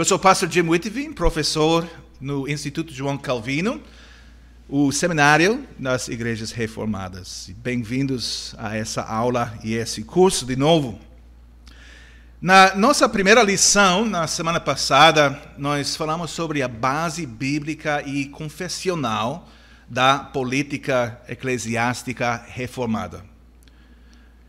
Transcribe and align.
Eu 0.00 0.04
sou 0.06 0.16
o 0.16 0.18
pastor 0.18 0.50
Jim 0.50 0.62
Whitvin, 0.62 1.12
professor 1.12 1.86
no 2.18 2.48
Instituto 2.48 2.90
João 2.90 3.18
Calvino, 3.18 3.82
o 4.66 4.90
seminário 4.90 5.62
das 5.78 6.08
igrejas 6.08 6.52
reformadas. 6.52 7.50
Bem-vindos 7.58 8.54
a 8.56 8.74
essa 8.74 9.02
aula 9.02 9.52
e 9.62 9.74
esse 9.74 10.02
curso 10.02 10.46
de 10.46 10.56
novo. 10.56 10.98
Na 12.40 12.74
nossa 12.74 13.10
primeira 13.10 13.42
lição, 13.42 14.06
na 14.06 14.26
semana 14.26 14.58
passada, 14.58 15.38
nós 15.58 15.94
falamos 15.94 16.30
sobre 16.30 16.62
a 16.62 16.68
base 16.68 17.26
bíblica 17.26 18.02
e 18.06 18.24
confessional 18.24 19.50
da 19.86 20.18
política 20.18 21.20
eclesiástica 21.28 22.42
reformada. 22.48 23.22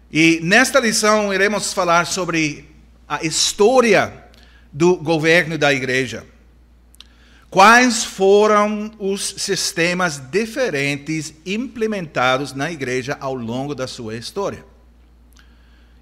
E 0.10 0.40
nesta 0.42 0.80
lição 0.80 1.34
iremos 1.34 1.74
falar 1.74 2.08
sobre 2.08 2.74
a 3.06 3.22
história 3.26 4.21
do 4.72 4.96
governo 4.96 5.58
da 5.58 5.74
igreja. 5.74 6.26
Quais 7.50 8.06
foram 8.06 8.92
os 8.98 9.36
sistemas 9.38 10.18
diferentes 10.18 11.34
implementados 11.46 12.54
na 12.54 12.72
igreja 12.72 13.18
ao 13.20 13.34
longo 13.34 13.76
da 13.76 13.88
sua 13.88 14.16
história? 14.16 14.64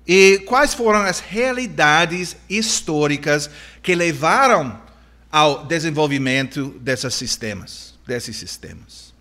E 0.08 0.40
quais 0.45 0.73
foram 0.73 1.02
as 1.02 1.20
realidades 1.20 2.36
históricas 2.50 3.50
que 3.82 3.95
levaram 3.95 4.80
ao 5.31 5.66
desenvolvimento 5.66 6.70
desses 6.80 7.16
sistemas, 7.16 7.95
desses 8.08 8.38
sistemas? 8.38 9.14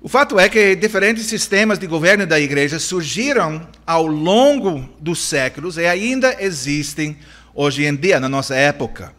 O 0.00 0.08
fato 0.08 0.38
é 0.38 0.48
que 0.48 0.76
diferentes 0.76 1.26
sistemas 1.26 1.76
de 1.76 1.86
governo 1.88 2.24
da 2.24 2.38
igreja 2.38 2.78
surgiram 2.78 3.68
ao 3.84 4.06
longo 4.06 4.88
dos 5.00 5.20
séculos 5.20 5.76
e 5.76 5.86
ainda 5.86 6.36
existem 6.40 7.18
hoje 7.60 7.84
em 7.84 7.96
dia, 7.96 8.20
na 8.20 8.28
nossa 8.28 8.54
época. 8.54 9.12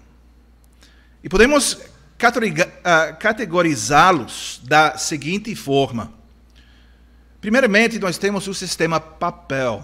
E 1.22 1.28
podemos 1.28 1.78
ah, 2.86 3.12
categorizá-los 3.20 4.62
da 4.64 4.98
seguinte 4.98 5.54
forma. 5.56 6.14
Primeiramente, 7.42 8.00
nós 8.00 8.18
temos 8.18 8.48
o 8.48 8.54
sistema 8.54 8.98
papel. 8.98 9.84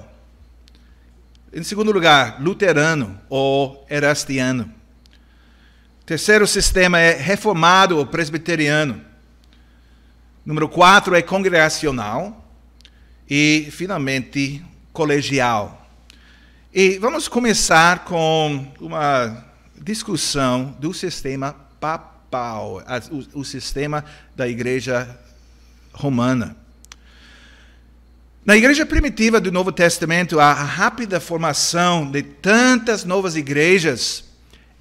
Em 1.52 1.64
segundo 1.64 1.92
lugar, 1.92 2.42
luterano 2.42 3.20
ou 3.30 3.86
erastiano. 3.90 4.74
Terceiro 6.06 6.48
sistema 6.48 6.98
é 6.98 7.12
reformado 7.12 7.98
ou 7.98 8.06
presbiteriano. 8.06 9.02
Número 10.46 10.70
quatro 10.70 11.14
é 11.14 11.22
congregacional. 11.22 12.42
E, 13.30 13.68
finalmente, 13.70 14.64
colegial. 14.94 15.85
E 16.78 16.98
vamos 16.98 17.30
começar 17.30 18.04
com 18.04 18.68
uma 18.82 19.46
discussão 19.82 20.76
do 20.78 20.94
sistema 20.94 21.56
papal, 21.80 22.84
o, 23.34 23.46
sistema 23.46 24.04
da 24.36 24.46
igreja 24.46 25.18
romana. 25.94 26.54
Na 28.44 28.58
igreja 28.58 28.86
primitiva 28.86 29.40
do 29.40 29.54
Novo 29.54 29.72
Testamento, 29.72 30.38
a 30.38 30.52
rápida 30.52 31.22
formação 31.22 32.12
de 32.12 32.22
tantas 32.22 33.06
novas 33.06 33.38
igrejas 33.38 34.26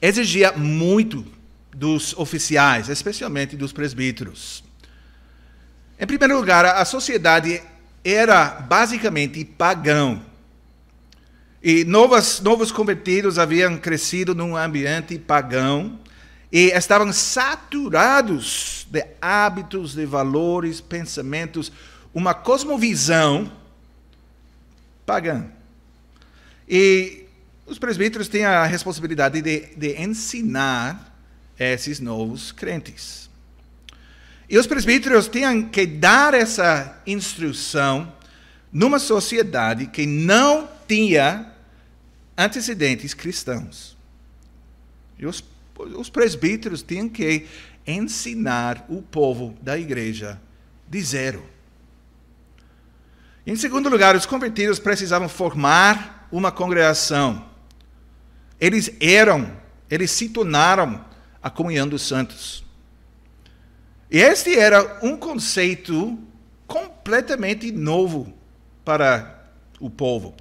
exigia 0.03 0.51
muito 0.51 1.25
dos 1.73 2.13
oficiais, 2.19 2.89
especialmente 2.89 3.57
dos 3.57 3.73
presbíteros. 3.73 4.65
Em 5.97 6.09
primeiro 6.09 6.37
lugar, 6.37 6.65
a 6.65 6.85
sociedade 6.85 7.63
era 8.05 8.47
basicamente 8.47 9.45
pagão. 9.45 10.34
E 11.67 11.83
novos, 11.83 12.41
novos 12.41 12.71
convertidos 12.71 13.39
haviam 13.39 13.79
crescido 13.79 14.35
num 14.35 14.55
ambiente 14.55 15.19
pagão 15.19 15.99
e 16.53 16.67
estavam 16.67 17.11
saturados 17.11 18.87
de 18.91 19.03
hábitos, 19.19 19.95
de 19.95 20.05
valores, 20.05 20.83
pensamentos 20.83 21.73
uma 22.13 22.35
cosmovisão 22.35 23.51
pagã. 25.07 25.47
E 26.69 27.25
os 27.65 27.79
presbíteros 27.79 28.29
têm 28.29 28.45
a 28.45 28.67
responsabilidade 28.67 29.41
de, 29.41 29.75
de 29.75 30.03
ensinar 30.03 31.17
esses 31.59 31.99
novos 31.99 32.53
crentes. 32.53 33.31
E 34.51 34.59
os 34.59 34.67
presbíteros 34.67 35.29
têm 35.29 35.67
que 35.67 35.87
dar 35.87 36.35
essa 36.35 37.01
instrução 37.07 38.13
numa 38.71 38.99
sociedade 38.99 39.87
que 39.87 40.05
não 40.05 40.69
tinha 40.87 41.54
antecedentes 42.37 43.15
cristãos. 43.15 43.97
E 45.19 45.27
os, 45.27 45.45
os 45.97 46.11
presbíteros 46.11 46.83
tinham 46.83 47.09
que 47.09 47.47
ensinar 47.87 48.85
o 48.89 49.03
povo 49.03 49.57
da 49.61 49.79
igreja 49.79 50.41
de 50.89 51.01
zero. 51.03 51.45
Em 53.47 53.55
segundo 53.57 53.89
lugar, 53.89 54.17
os 54.17 54.25
convertidos 54.25 54.79
precisavam 54.79 55.29
formar 55.29 56.29
uma 56.33 56.51
congregação. 56.51 57.47
Eles 58.59 58.91
eram, 59.01 59.55
eles 59.91 60.11
se 60.11 60.31
tornaram 60.31 61.05
a 61.43 61.51
comunhão 61.51 61.87
dos 61.87 62.03
santos. 62.03 62.65
E 64.11 64.19
este 64.19 64.59
era 64.59 64.99
um 65.03 65.17
conceito 65.17 66.19
completamente 66.67 67.71
novo 67.71 68.33
para 68.85 69.45
o 69.79 69.91
povo. 69.91 70.35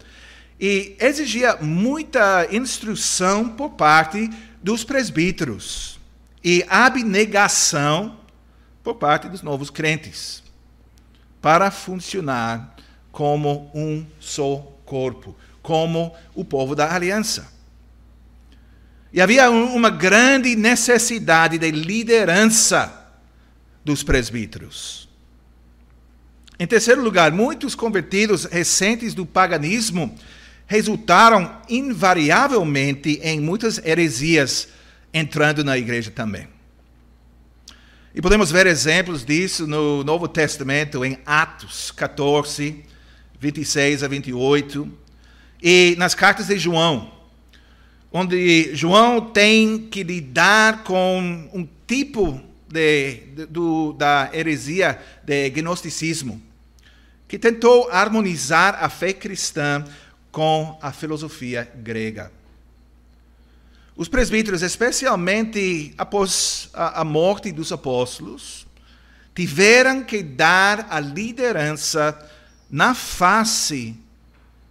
E 0.66 0.96
exigia 0.98 1.58
muita 1.58 2.48
instrução 2.50 3.50
por 3.50 3.72
parte 3.72 4.30
dos 4.62 4.86
presbíteros 4.86 6.00
e 6.42 6.66
abnegação 6.70 8.18
por 8.82 8.96
parte 8.96 9.28
dos 9.28 9.42
novos 9.42 9.70
crentes 9.70 10.42
para 11.42 11.70
funcionar 11.70 12.78
como 13.12 13.70
um 13.76 14.06
só 14.22 14.60
corpo, 14.86 15.36
como 15.62 16.16
o 16.34 16.46
povo 16.46 16.74
da 16.78 16.96
aliança. 16.96 17.52
E 19.12 19.20
havia 19.20 19.52
uma 19.52 19.90
grande 19.90 20.56
necessidade 20.56 21.58
de 21.58 21.72
liderança 21.72 23.12
dos 23.84 24.02
presbíteros. 24.02 25.10
Em 26.58 26.66
terceiro 26.66 27.04
lugar, 27.04 27.34
muitos 27.34 27.76
convertidos 27.76 28.46
recentes 28.46 29.14
do 29.14 29.26
paganismo 29.26 30.18
resultaram 30.74 31.56
invariavelmente 31.70 33.20
em 33.22 33.40
muitas 33.40 33.78
heresias 33.86 34.70
entrando 35.14 35.64
na 35.64 35.78
igreja 35.78 36.10
também. 36.10 36.48
E 38.16 38.20
podemos 38.20 38.50
ver 38.50 38.66
exemplos 38.66 39.24
disso 39.24 39.68
no 39.68 40.04
Novo 40.04 40.28
Testamento, 40.28 41.06
em 41.06 41.20
Atos 41.28 41.92
14, 41.92 42.84
26 43.40 44.02
a 44.02 44.08
28, 44.08 44.92
e 45.62 45.94
nas 46.00 46.16
cartas 46.16 46.48
de 46.48 46.58
João, 46.58 47.14
onde 48.12 48.74
João 48.74 49.22
tem 49.22 49.78
que 49.78 50.02
lidar 50.02 50.84
com 50.84 51.52
um 51.54 51.68
tipo 51.86 52.42
de, 52.68 53.18
de, 53.36 53.46
do, 53.46 53.94
da 53.94 54.32
heresia 54.34 55.00
de 55.24 55.52
gnosticismo, 55.52 56.42
que 57.28 57.38
tentou 57.38 57.92
harmonizar 57.92 58.84
a 58.84 58.90
fé 58.90 59.14
cristã 59.14 59.86
com 60.34 60.80
a 60.82 60.92
filosofia 60.92 61.72
grega. 61.76 62.32
Os 63.96 64.10
presbíteros, 64.10 64.64
especialmente 64.64 65.94
após 65.96 66.72
a, 66.74 67.04
morte 67.04 67.52
dos 67.52 67.72
apóstolos, 67.72 68.66
tiveram 69.36 70.04
que 70.04 70.24
dar 70.24 70.88
a 70.90 71.00
liderança 71.00 72.20
na 72.68 72.96
face 72.96 73.96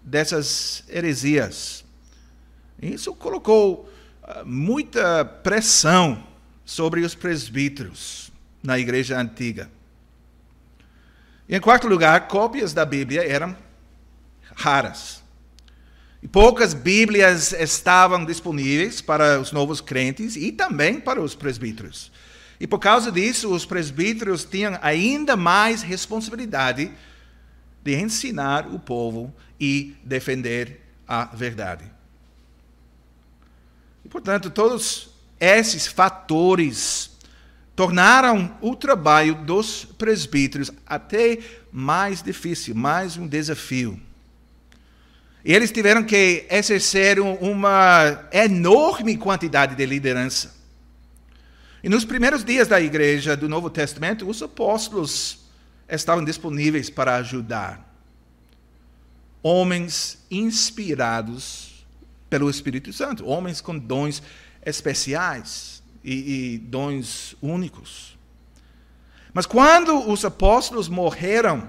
dessas 0.02 0.82
heresias. 0.88 1.84
Isso 2.80 3.14
colocou 3.14 3.88
ah, 4.24 4.42
muita 4.44 5.24
pressão 5.24 6.26
sobre 6.64 7.02
os 7.02 7.14
presbíteros 7.14 8.32
na 8.60 8.80
igreja 8.80 9.16
antiga. 9.16 9.70
E, 11.48 11.54
em 11.54 11.60
quarto 11.60 11.86
lugar, 11.86 12.26
cópias 12.26 12.74
da 12.74 12.84
Bíblia 12.84 13.24
eram 13.24 13.56
raras. 14.56 15.21
E 16.22 16.28
poucas 16.28 16.72
Bíblias 16.72 17.52
estavam 17.52 18.24
disponíveis 18.24 19.00
para 19.00 19.40
os 19.40 19.50
novos 19.50 19.80
crentes 19.80 20.36
e 20.36 20.52
também 20.52 21.00
para 21.00 21.20
os 21.20 21.34
presbíteros. 21.34 22.12
E 22.60 22.66
por 22.66 22.78
causa 22.78 23.10
disso, 23.10 23.52
os 23.52 23.66
presbíteros 23.66 24.44
tinham 24.44 24.78
ainda 24.80 25.36
mais 25.36 25.82
responsabilidade 25.82 26.92
de 27.82 28.00
ensinar 28.00 28.72
o 28.72 28.78
povo 28.78 29.34
e 29.58 29.96
defender 30.04 30.80
a 31.08 31.24
verdade. 31.24 31.84
E, 34.04 34.08
portanto, 34.08 34.48
todos 34.48 35.10
esses 35.40 35.88
fatores 35.88 37.10
tornaram 37.74 38.56
o 38.60 38.76
trabalho 38.76 39.34
dos 39.34 39.84
presbíteros 39.84 40.70
até 40.86 41.40
mais 41.72 42.22
difícil, 42.22 42.76
mais 42.76 43.16
um 43.16 43.26
desafio. 43.26 44.00
E 45.44 45.52
eles 45.52 45.72
tiveram 45.72 46.04
que 46.04 46.46
exercer 46.48 47.18
uma 47.18 48.28
enorme 48.32 49.16
quantidade 49.16 49.74
de 49.74 49.84
liderança. 49.84 50.54
E 51.82 51.88
nos 51.88 52.04
primeiros 52.04 52.44
dias 52.44 52.68
da 52.68 52.80
igreja 52.80 53.36
do 53.36 53.48
Novo 53.48 53.68
Testamento, 53.68 54.28
os 54.28 54.40
apóstolos 54.40 55.40
estavam 55.88 56.24
disponíveis 56.24 56.88
para 56.88 57.16
ajudar. 57.16 57.92
Homens 59.42 60.18
inspirados 60.30 61.84
pelo 62.30 62.48
Espírito 62.48 62.92
Santo, 62.92 63.26
homens 63.26 63.60
com 63.60 63.76
dons 63.76 64.22
especiais 64.64 65.82
e, 66.04 66.54
e 66.54 66.58
dons 66.58 67.34
únicos. 67.42 68.16
Mas 69.34 69.44
quando 69.44 70.08
os 70.08 70.24
apóstolos 70.24 70.88
morreram, 70.88 71.68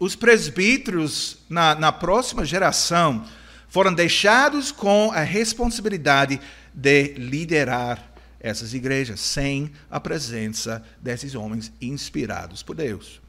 os 0.00 0.16
presbíteros 0.16 1.36
na, 1.48 1.74
na 1.74 1.92
próxima 1.92 2.44
geração 2.44 3.24
foram 3.68 3.92
deixados 3.92 4.72
com 4.72 5.12
a 5.12 5.20
responsabilidade 5.20 6.40
de 6.74 7.12
liderar 7.12 8.10
essas 8.40 8.72
igrejas, 8.72 9.20
sem 9.20 9.70
a 9.90 10.00
presença 10.00 10.82
desses 11.00 11.34
homens 11.34 11.70
inspirados 11.80 12.62
por 12.62 12.74
Deus. 12.74 13.20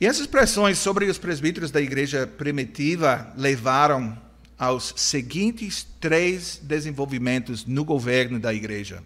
E 0.00 0.06
essas 0.06 0.26
pressões 0.26 0.78
sobre 0.78 1.04
os 1.04 1.18
presbíteros 1.18 1.70
da 1.70 1.80
igreja 1.80 2.26
primitiva 2.26 3.32
levaram 3.36 4.16
aos 4.58 4.94
seguintes 4.96 5.86
três 6.00 6.58
desenvolvimentos 6.62 7.66
no 7.66 7.84
governo 7.84 8.40
da 8.40 8.54
igreja. 8.54 9.02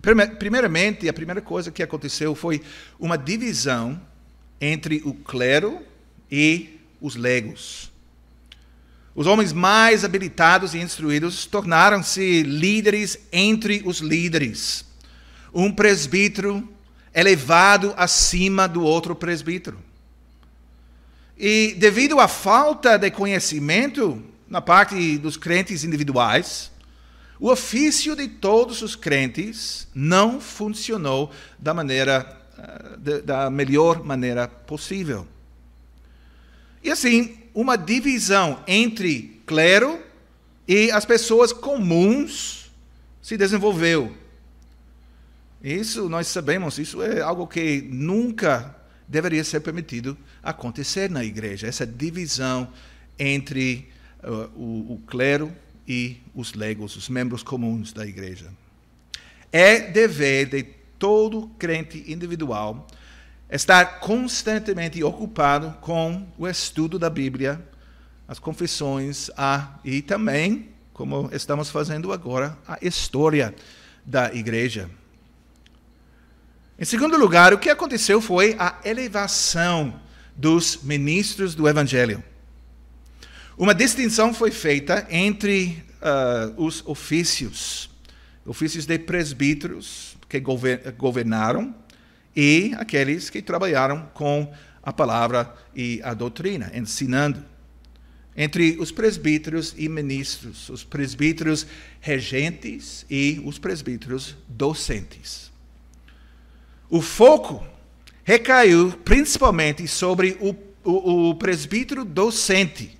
Primeiramente, 0.00 1.08
a 1.08 1.12
primeira 1.12 1.40
coisa 1.40 1.70
que 1.70 1.82
aconteceu 1.82 2.34
foi 2.34 2.62
uma 2.98 3.16
divisão 3.16 4.00
entre 4.60 5.02
o 5.04 5.14
clero 5.14 5.80
e 6.30 6.80
os 7.00 7.16
legos. 7.16 7.90
Os 9.14 9.26
homens 9.26 9.52
mais 9.52 10.04
habilitados 10.04 10.74
e 10.74 10.78
instruídos 10.78 11.46
tornaram-se 11.46 12.42
líderes 12.42 13.18
entre 13.32 13.82
os 13.86 14.00
líderes. 14.00 14.84
Um 15.54 15.72
presbítero 15.72 16.68
elevado 17.14 17.94
acima 17.96 18.68
do 18.68 18.82
outro 18.82 19.16
presbítero. 19.16 19.78
E 21.38 21.74
devido 21.78 22.20
à 22.20 22.28
falta 22.28 22.98
de 22.98 23.10
conhecimento 23.10 24.22
na 24.48 24.60
parte 24.60 25.16
dos 25.16 25.38
crentes 25.38 25.82
individuais, 25.82 26.70
o 27.38 27.50
ofício 27.50 28.16
de 28.16 28.28
todos 28.28 28.82
os 28.82 28.96
crentes 28.96 29.86
não 29.94 30.40
funcionou 30.40 31.30
da 31.58 31.74
maneira 31.74 32.36
eh, 32.58 33.20
da 33.22 33.50
melhor 33.50 34.02
maneira 34.02 34.48
possível. 34.48 35.26
E 36.82 36.90
assim, 36.90 37.36
uma 37.54 37.76
divisão 37.76 38.62
entre 38.66 39.42
clero 39.44 40.00
e 40.66 40.90
as 40.90 41.04
pessoas 41.04 41.52
comuns 41.52 42.72
se 43.20 43.36
desenvolveu. 43.36 44.16
Isso 45.62 46.08
nós 46.08 46.28
sabemos, 46.28 46.78
isso 46.78 47.02
é 47.02 47.20
algo 47.20 47.46
que 47.46 47.82
nunca 47.90 48.74
deveria 49.06 49.44
ser 49.44 49.60
permitido 49.60 50.16
acontecer 50.42 51.10
na 51.10 51.24
igreja, 51.24 51.66
essa 51.66 51.86
divisão 51.86 52.72
entre 53.18 53.88
uh, 54.22 54.50
o, 54.58 54.94
o 54.94 55.02
clero 55.06 55.52
e 55.86 56.20
os 56.34 56.54
legos, 56.54 56.96
os 56.96 57.08
membros 57.08 57.42
comuns 57.42 57.92
da 57.92 58.06
igreja. 58.06 58.52
É 59.52 59.80
dever 59.80 60.48
de 60.48 60.62
todo 60.98 61.48
crente 61.58 62.04
individual 62.10 62.86
estar 63.50 64.00
constantemente 64.00 65.02
ocupado 65.02 65.76
com 65.80 66.26
o 66.36 66.48
estudo 66.48 66.98
da 66.98 67.08
Bíblia, 67.08 67.60
as 68.26 68.38
confissões 68.38 69.30
a, 69.36 69.78
e 69.84 70.02
também, 70.02 70.70
como 70.92 71.30
estamos 71.32 71.70
fazendo 71.70 72.12
agora, 72.12 72.58
a 72.66 72.76
história 72.82 73.54
da 74.04 74.34
igreja. 74.34 74.90
Em 76.78 76.84
segundo 76.84 77.16
lugar, 77.16 77.54
o 77.54 77.58
que 77.58 77.70
aconteceu 77.70 78.20
foi 78.20 78.56
a 78.58 78.80
elevação 78.84 80.00
dos 80.34 80.82
ministros 80.82 81.54
do 81.54 81.68
Evangelho. 81.68 82.22
Uma 83.58 83.74
distinção 83.74 84.34
foi 84.34 84.50
feita 84.50 85.06
entre 85.08 85.82
uh, 86.02 86.62
os 86.62 86.82
ofícios, 86.86 87.88
ofícios 88.44 88.84
de 88.84 88.98
presbíteros 88.98 90.14
que 90.28 90.38
governaram 90.38 91.74
e 92.34 92.74
aqueles 92.76 93.30
que 93.30 93.40
trabalharam 93.40 94.10
com 94.12 94.52
a 94.82 94.92
palavra 94.92 95.54
e 95.74 96.02
a 96.04 96.12
doutrina, 96.12 96.70
ensinando. 96.74 97.42
Entre 98.36 98.76
os 98.78 98.92
presbíteros 98.92 99.74
e 99.78 99.88
ministros, 99.88 100.68
os 100.68 100.84
presbíteros 100.84 101.66
regentes 101.98 103.06
e 103.08 103.40
os 103.42 103.58
presbíteros 103.58 104.36
docentes. 104.46 105.50
O 106.90 107.00
foco 107.00 107.66
recaiu 108.22 108.92
principalmente 109.02 109.88
sobre 109.88 110.36
o, 110.42 110.54
o, 110.84 111.30
o 111.30 111.34
presbítero 111.36 112.04
docente, 112.04 112.96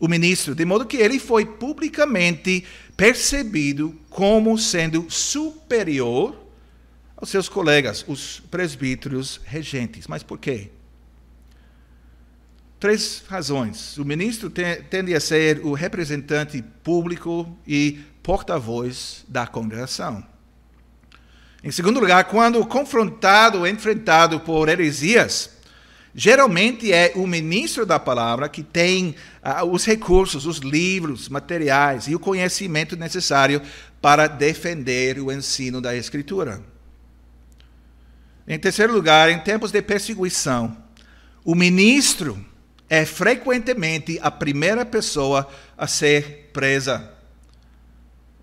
o 0.00 0.08
ministro, 0.08 0.54
de 0.54 0.64
modo 0.64 0.86
que 0.86 0.96
ele 0.96 1.20
foi 1.20 1.44
publicamente 1.44 2.64
percebido 2.96 3.94
como 4.08 4.56
sendo 4.56 5.06
superior 5.10 6.34
aos 7.14 7.28
seus 7.28 7.50
colegas, 7.50 8.02
os 8.08 8.40
presbíteros 8.50 9.40
regentes. 9.44 10.06
Mas 10.06 10.22
por 10.22 10.38
quê? 10.38 10.70
Três 12.80 13.22
razões. 13.28 13.98
O 13.98 14.04
ministro 14.06 14.48
tende 14.48 15.14
a 15.14 15.20
ser 15.20 15.60
o 15.60 15.74
representante 15.74 16.64
público 16.82 17.46
e 17.66 18.00
porta-voz 18.22 19.22
da 19.28 19.46
congregação. 19.46 20.24
Em 21.62 21.70
segundo 21.70 22.00
lugar, 22.00 22.24
quando 22.24 22.64
confrontado, 22.64 23.66
enfrentado 23.66 24.40
por 24.40 24.70
heresias, 24.70 25.50
geralmente 26.14 26.92
é 26.92 27.12
o 27.14 27.26
ministro 27.26 27.86
da 27.86 27.98
palavra 27.98 28.48
que 28.48 28.62
tem 28.62 29.14
uh, 29.44 29.64
os 29.64 29.84
recursos, 29.84 30.46
os 30.46 30.58
livros, 30.58 31.28
materiais 31.28 32.08
e 32.08 32.14
o 32.14 32.20
conhecimento 32.20 32.96
necessário 32.96 33.62
para 34.00 34.26
defender 34.26 35.18
o 35.20 35.30
ensino 35.30 35.80
da 35.80 35.94
Escritura. 35.94 36.62
Em 38.46 38.58
terceiro 38.58 38.92
lugar, 38.92 39.30
em 39.30 39.38
tempos 39.38 39.70
de 39.70 39.80
perseguição, 39.80 40.76
o 41.44 41.54
ministro 41.54 42.44
é 42.88 43.04
frequentemente 43.04 44.18
a 44.20 44.30
primeira 44.30 44.84
pessoa 44.84 45.48
a 45.78 45.86
ser 45.86 46.50
presa. 46.52 47.12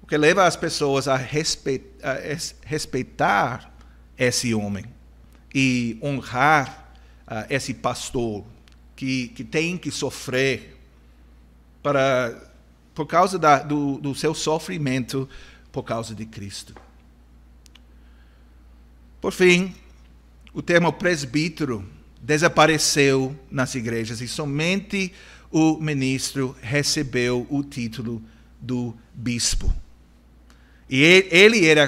O 0.02 0.08
que 0.08 0.16
leva 0.16 0.46
as 0.46 0.56
pessoas 0.56 1.08
a 1.10 1.18
respeitar, 1.18 2.10
a 2.10 2.38
respeitar 2.66 3.74
esse 4.18 4.54
homem 4.54 4.86
e 5.54 6.00
honrar 6.02 6.87
esse 7.50 7.74
pastor 7.74 8.46
que, 8.96 9.30
que 9.30 9.44
tem 9.44 9.78
que 9.78 9.92
sofrer 9.92 10.78
para, 11.84 12.52
por 12.94 13.06
causa 13.06 13.38
da, 13.38 13.60
do, 13.60 13.98
do 14.00 14.16
seu 14.16 14.34
sofrimento 14.34 15.30
por 15.72 15.84
causa 15.84 16.16
de 16.16 16.26
Cristo. 16.26 16.74
Por 19.22 19.32
fim, 19.32 19.76
o 20.54 20.62
termo 20.62 20.92
presbítero 20.92 21.88
desapareceu 22.22 23.38
nas 23.52 23.76
igrejas 23.76 24.22
e 24.22 24.28
somente 24.28 25.14
o 25.52 25.78
ministro 25.78 26.56
recebeu 26.62 27.46
o 27.50 27.64
título 27.64 28.22
do 28.60 28.96
bispo. 29.14 29.74
E 30.90 31.28
ele 31.32 31.66
era 31.66 31.88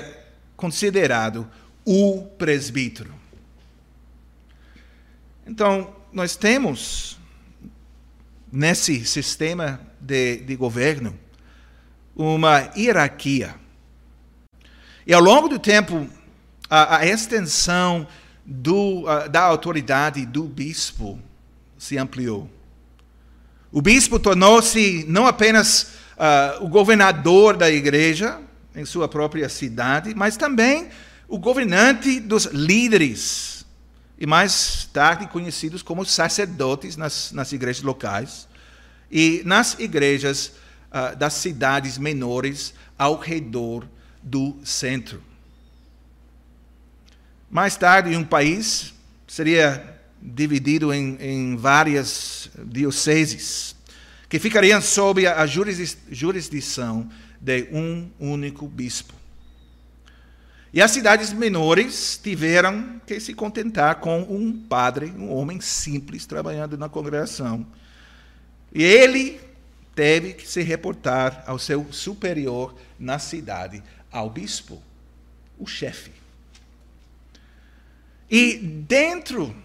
considerado 0.55 1.49
o 1.85 2.23
presbítero. 2.37 3.18
Então, 5.49 5.95
nós 6.13 6.35
temos 6.35 7.17
nesse 8.51 9.03
sistema 9.03 9.81
de, 9.99 10.37
de 10.37 10.55
governo 10.55 11.17
uma 12.15 12.69
hierarquia. 12.77 13.55
E 15.07 15.11
ao 15.11 15.19
longo 15.19 15.49
do 15.49 15.57
tempo, 15.57 16.07
a, 16.69 16.97
a 16.97 17.05
extensão 17.07 18.07
do, 18.45 19.05
uh, 19.05 19.27
da 19.27 19.41
autoridade 19.41 20.23
do 20.23 20.43
bispo 20.43 21.19
se 21.79 21.97
ampliou. 21.97 22.47
O 23.71 23.81
bispo 23.81 24.19
tornou-se 24.19 25.03
não 25.07 25.25
apenas 25.25 25.93
uh, 26.13 26.63
o 26.63 26.69
governador 26.69 27.57
da 27.57 27.71
igreja 27.71 28.39
em 28.75 28.85
sua 28.85 29.07
própria 29.07 29.49
cidade, 29.49 30.13
mas 30.13 30.37
também 30.37 30.89
o 31.27 31.39
governante 31.39 32.19
dos 32.19 32.45
líderes, 32.45 33.58
e 34.19 34.27
mais 34.27 34.89
tarde 34.91 35.27
conhecidos 35.27 35.81
como 35.81 36.05
sacerdotes 36.05 36.97
nas, 36.97 37.31
nas 37.31 37.53
igrejas 37.53 37.81
locais 37.81 38.47
e 39.09 39.41
nas 39.45 39.79
igrejas 39.79 40.51
uh, 40.91 41.15
das 41.15 41.33
cidades 41.33 41.97
menores 41.97 42.73
ao 42.97 43.17
redor 43.17 43.87
do 44.21 44.57
centro. 44.65 45.23
Mais 47.49 47.77
tarde, 47.77 48.15
um 48.15 48.23
país, 48.25 48.93
seria 49.25 49.97
dividido 50.21 50.93
em, 50.93 51.17
em 51.21 51.55
várias 51.55 52.49
dioceses, 52.65 53.73
que 54.27 54.37
ficariam 54.37 54.81
sob 54.81 55.25
a 55.25 55.45
jurisdição 55.47 57.09
de 57.39 57.69
um 57.71 58.11
único 58.19 58.67
bispo. 58.67 59.18
E 60.71 60.81
as 60.81 60.91
cidades 60.91 61.33
menores 61.33 62.19
tiveram 62.21 63.01
que 63.05 63.19
se 63.19 63.33
contentar 63.33 63.95
com 63.95 64.21
um 64.21 64.53
padre, 64.53 65.07
um 65.07 65.33
homem 65.33 65.59
simples, 65.59 66.27
trabalhando 66.27 66.77
na 66.77 66.87
congregação. 66.87 67.65
E 68.73 68.83
ele 68.83 69.41
teve 69.95 70.33
que 70.33 70.47
se 70.47 70.61
reportar 70.61 71.43
ao 71.47 71.57
seu 71.57 71.91
superior 71.91 72.75
na 72.99 73.17
cidade, 73.17 73.83
ao 74.11 74.29
bispo, 74.29 74.81
o 75.57 75.65
chefe. 75.65 76.11
E 78.29 78.57
dentro 78.57 79.55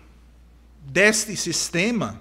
deste 0.80 1.36
sistema, 1.36 2.20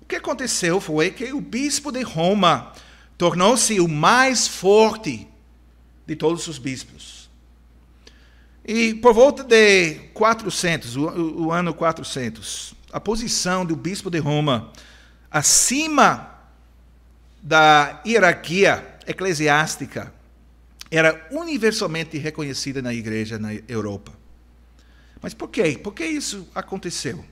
o 0.00 0.04
que 0.04 0.16
aconteceu 0.16 0.80
foi 0.80 1.12
que 1.12 1.32
o 1.32 1.40
bispo 1.40 1.92
de 1.92 2.02
Roma 2.02 2.72
tornou-se 3.16 3.78
o 3.78 3.86
mais 3.86 4.48
forte 4.48 5.28
de 6.04 6.16
todos 6.16 6.48
os 6.48 6.58
bispos. 6.58 7.13
E 8.64 8.94
por 8.94 9.12
volta 9.12 9.44
de 9.44 9.96
400, 10.14 10.96
o, 10.96 11.44
o 11.46 11.52
ano 11.52 11.74
400, 11.74 12.74
a 12.92 12.98
posição 12.98 13.66
do 13.66 13.76
bispo 13.76 14.10
de 14.10 14.18
Roma 14.18 14.70
acima 15.30 16.30
da 17.42 18.00
hierarquia 18.06 18.96
eclesiástica 19.06 20.12
era 20.90 21.26
universalmente 21.30 22.16
reconhecida 22.16 22.80
na 22.80 22.94
igreja 22.94 23.38
na 23.38 23.52
Europa. 23.68 24.12
Mas 25.20 25.34
por 25.34 25.48
quê? 25.48 25.78
Por 25.82 25.92
que 25.92 26.04
isso 26.06 26.48
aconteceu? 26.54 27.24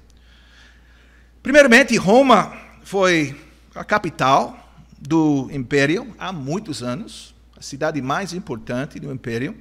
Primeiramente, 1.43 1.97
Roma 1.97 2.57
foi 2.83 3.41
a 3.75 3.85
capital 3.85 4.59
do 4.99 5.49
império 5.51 6.15
há 6.19 6.33
muitos 6.33 6.83
anos, 6.83 7.35
a 7.57 7.63
cidade 7.63 8.03
mais 8.03 8.33
importante 8.33 9.01
do 9.01 9.13
império. 9.13 9.57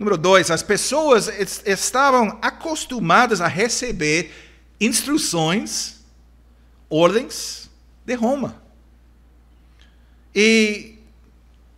Número 0.00 0.16
dois, 0.16 0.50
as 0.50 0.62
pessoas 0.62 1.28
estavam 1.66 2.38
acostumadas 2.40 3.42
a 3.42 3.46
receber 3.46 4.32
instruções, 4.80 5.96
ordens 6.88 7.68
de 8.06 8.14
Roma. 8.14 8.62
E 10.34 10.94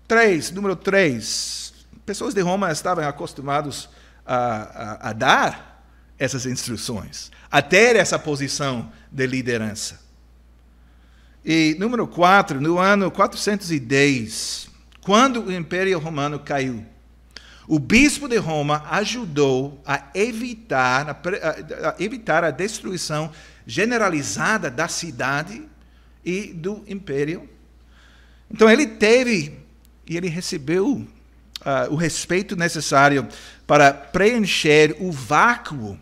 três, 0.06 0.52
número 0.52 0.76
três, 0.76 1.74
pessoas 2.06 2.32
de 2.32 2.40
Roma 2.40 2.70
estavam 2.70 3.04
acostumadas 3.04 3.88
a, 4.24 4.36
a, 4.36 5.10
a 5.10 5.12
dar 5.12 5.84
essas 6.16 6.46
instruções, 6.46 7.28
a 7.50 7.60
ter 7.60 7.96
essa 7.96 8.20
posição 8.20 8.92
de 9.10 9.26
liderança. 9.26 10.00
E 11.44 11.74
número 11.76 12.06
4, 12.06 12.60
no 12.60 12.78
ano 12.78 13.10
410, 13.10 14.68
quando 15.00 15.46
o 15.46 15.52
Império 15.52 15.98
Romano 15.98 16.38
caiu, 16.38 16.86
o 17.66 17.78
bispo 17.78 18.28
de 18.28 18.36
Roma 18.36 18.84
ajudou 18.90 19.80
a 19.86 20.08
evitar 20.14 21.08
a, 21.10 21.90
a 21.90 22.02
evitar 22.02 22.44
a 22.44 22.50
destruição 22.50 23.30
generalizada 23.66 24.70
da 24.70 24.88
cidade 24.88 25.62
e 26.24 26.52
do 26.52 26.84
império. 26.86 27.48
Então 28.50 28.68
ele 28.68 28.86
teve 28.86 29.58
e 30.06 30.16
ele 30.16 30.28
recebeu 30.28 30.94
uh, 30.94 31.06
o 31.90 31.96
respeito 31.96 32.56
necessário 32.56 33.26
para 33.66 33.92
preencher 33.92 34.96
o 35.00 35.10
vácuo 35.12 35.98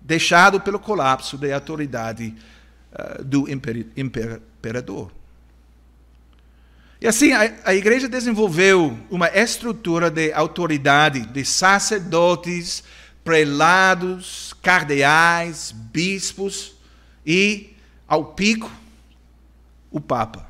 deixado 0.00 0.60
pelo 0.60 0.78
colapso 0.78 1.36
da 1.38 1.54
autoridade 1.54 2.34
uh, 2.92 3.24
do 3.24 3.46
imperador. 3.96 5.10
E 7.00 7.08
assim, 7.08 7.32
a, 7.32 7.50
a, 7.64 7.74
igreja 7.74 8.06
desenvolveu 8.06 8.98
uma 9.10 9.28
estrutura 9.28 10.10
de 10.10 10.32
autoridade 10.32 11.24
de 11.26 11.44
sacerdotes, 11.46 12.84
prelados, 13.24 14.54
cardeais, 14.60 15.72
bispos 15.72 16.74
e, 17.24 17.74
ao 18.06 18.26
pico, 18.26 18.70
o 19.90 19.98
Papa. 19.98 20.46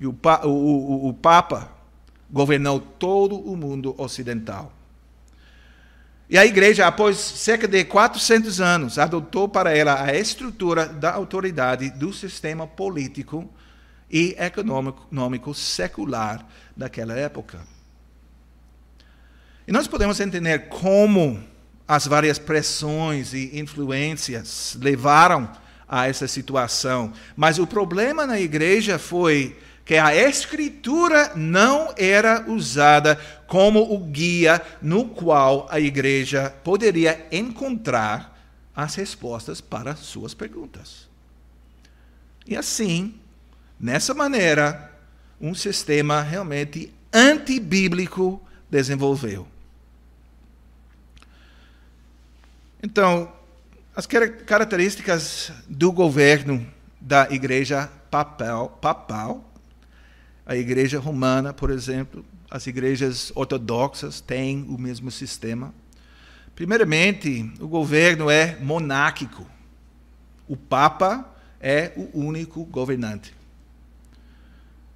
E 0.00 0.06
o, 0.06 0.10
o, 0.44 0.48
o, 0.48 1.08
o 1.10 1.14
Papa 1.14 1.70
governou 2.28 2.80
todo 2.80 3.36
o 3.36 3.56
mundo 3.56 3.94
ocidental. 3.96 4.72
E 6.28 6.36
a 6.36 6.44
igreja, 6.44 6.86
após 6.88 7.16
cerca 7.16 7.68
de 7.68 7.84
400 7.84 8.60
anos, 8.60 8.98
adotou 8.98 9.48
para 9.48 9.74
ela 9.74 10.02
a 10.02 10.14
estrutura 10.14 10.86
da 10.86 11.12
autoridade 11.12 11.88
do 11.88 12.12
sistema 12.12 12.66
político 12.66 13.48
e 14.10 14.34
econômico, 14.38 15.54
secular 15.54 16.46
daquela 16.76 17.14
época. 17.14 17.60
E 19.66 19.72
nós 19.72 19.86
podemos 19.86 20.18
entender 20.18 20.68
como 20.68 21.42
as 21.86 22.06
várias 22.06 22.38
pressões 22.38 23.32
e 23.32 23.58
influências 23.58 24.76
levaram 24.80 25.50
a 25.86 26.06
essa 26.06 26.28
situação, 26.28 27.12
mas 27.34 27.58
o 27.58 27.66
problema 27.66 28.26
na 28.26 28.38
igreja 28.38 28.98
foi 28.98 29.56
que 29.84 29.96
a 29.96 30.14
Escritura 30.14 31.32
não 31.34 31.94
era 31.96 32.44
usada 32.46 33.18
como 33.46 33.94
o 33.94 33.98
guia 33.98 34.60
no 34.82 35.06
qual 35.06 35.66
a 35.70 35.80
igreja 35.80 36.54
poderia 36.62 37.26
encontrar 37.32 38.38
as 38.76 38.94
respostas 38.96 39.62
para 39.62 39.96
suas 39.96 40.34
perguntas. 40.34 41.08
E 42.46 42.54
assim, 42.54 43.14
nessa 43.78 44.14
maneira, 44.14 44.92
um 45.40 45.54
sistema 45.54 46.20
realmente 46.20 46.92
antibíblico 47.12 48.40
desenvolveu. 48.70 49.46
Então, 52.82 53.32
as 53.94 54.06
características 54.06 55.52
do 55.68 55.90
governo 55.90 56.66
da 57.00 57.28
igreja 57.30 57.90
papal, 58.10 58.68
papal 58.80 59.48
a 60.48 60.56
igreja 60.56 60.98
romana, 60.98 61.52
por 61.52 61.68
exemplo, 61.68 62.24
as 62.50 62.66
igrejas 62.66 63.30
ortodoxas 63.34 64.18
têm 64.18 64.62
o 64.62 64.78
mesmo 64.78 65.10
sistema. 65.10 65.74
Primeiramente, 66.56 67.52
o 67.60 67.68
governo 67.68 68.30
é 68.30 68.56
monárquico. 68.58 69.46
O 70.48 70.56
Papa 70.56 71.30
é 71.60 71.92
o 71.94 72.18
único 72.18 72.64
governante. 72.64 73.34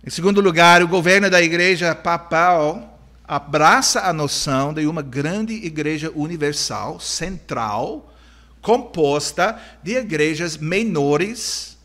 Em 0.04 0.10
segundo 0.10 0.40
lugar, 0.40 0.82
o 0.82 0.88
governo 0.88 1.30
da 1.30 1.40
igreja 1.40 1.94
papal 1.94 2.98
abraça 3.22 4.00
a 4.00 4.12
noção 4.12 4.74
de 4.74 4.84
uma 4.84 5.00
grande 5.00 5.52
igreja 5.52 6.10
universal, 6.16 6.98
central, 6.98 8.12
composta 8.60 9.56
de 9.80 9.96
igrejas 9.96 10.56
menores, 10.56 11.78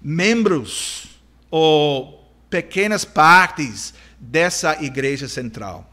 membros 0.00 1.18
ou 1.50 2.30
pequenas 2.48 3.04
partes 3.04 3.92
dessa 4.20 4.80
igreja 4.80 5.26
central. 5.26 5.90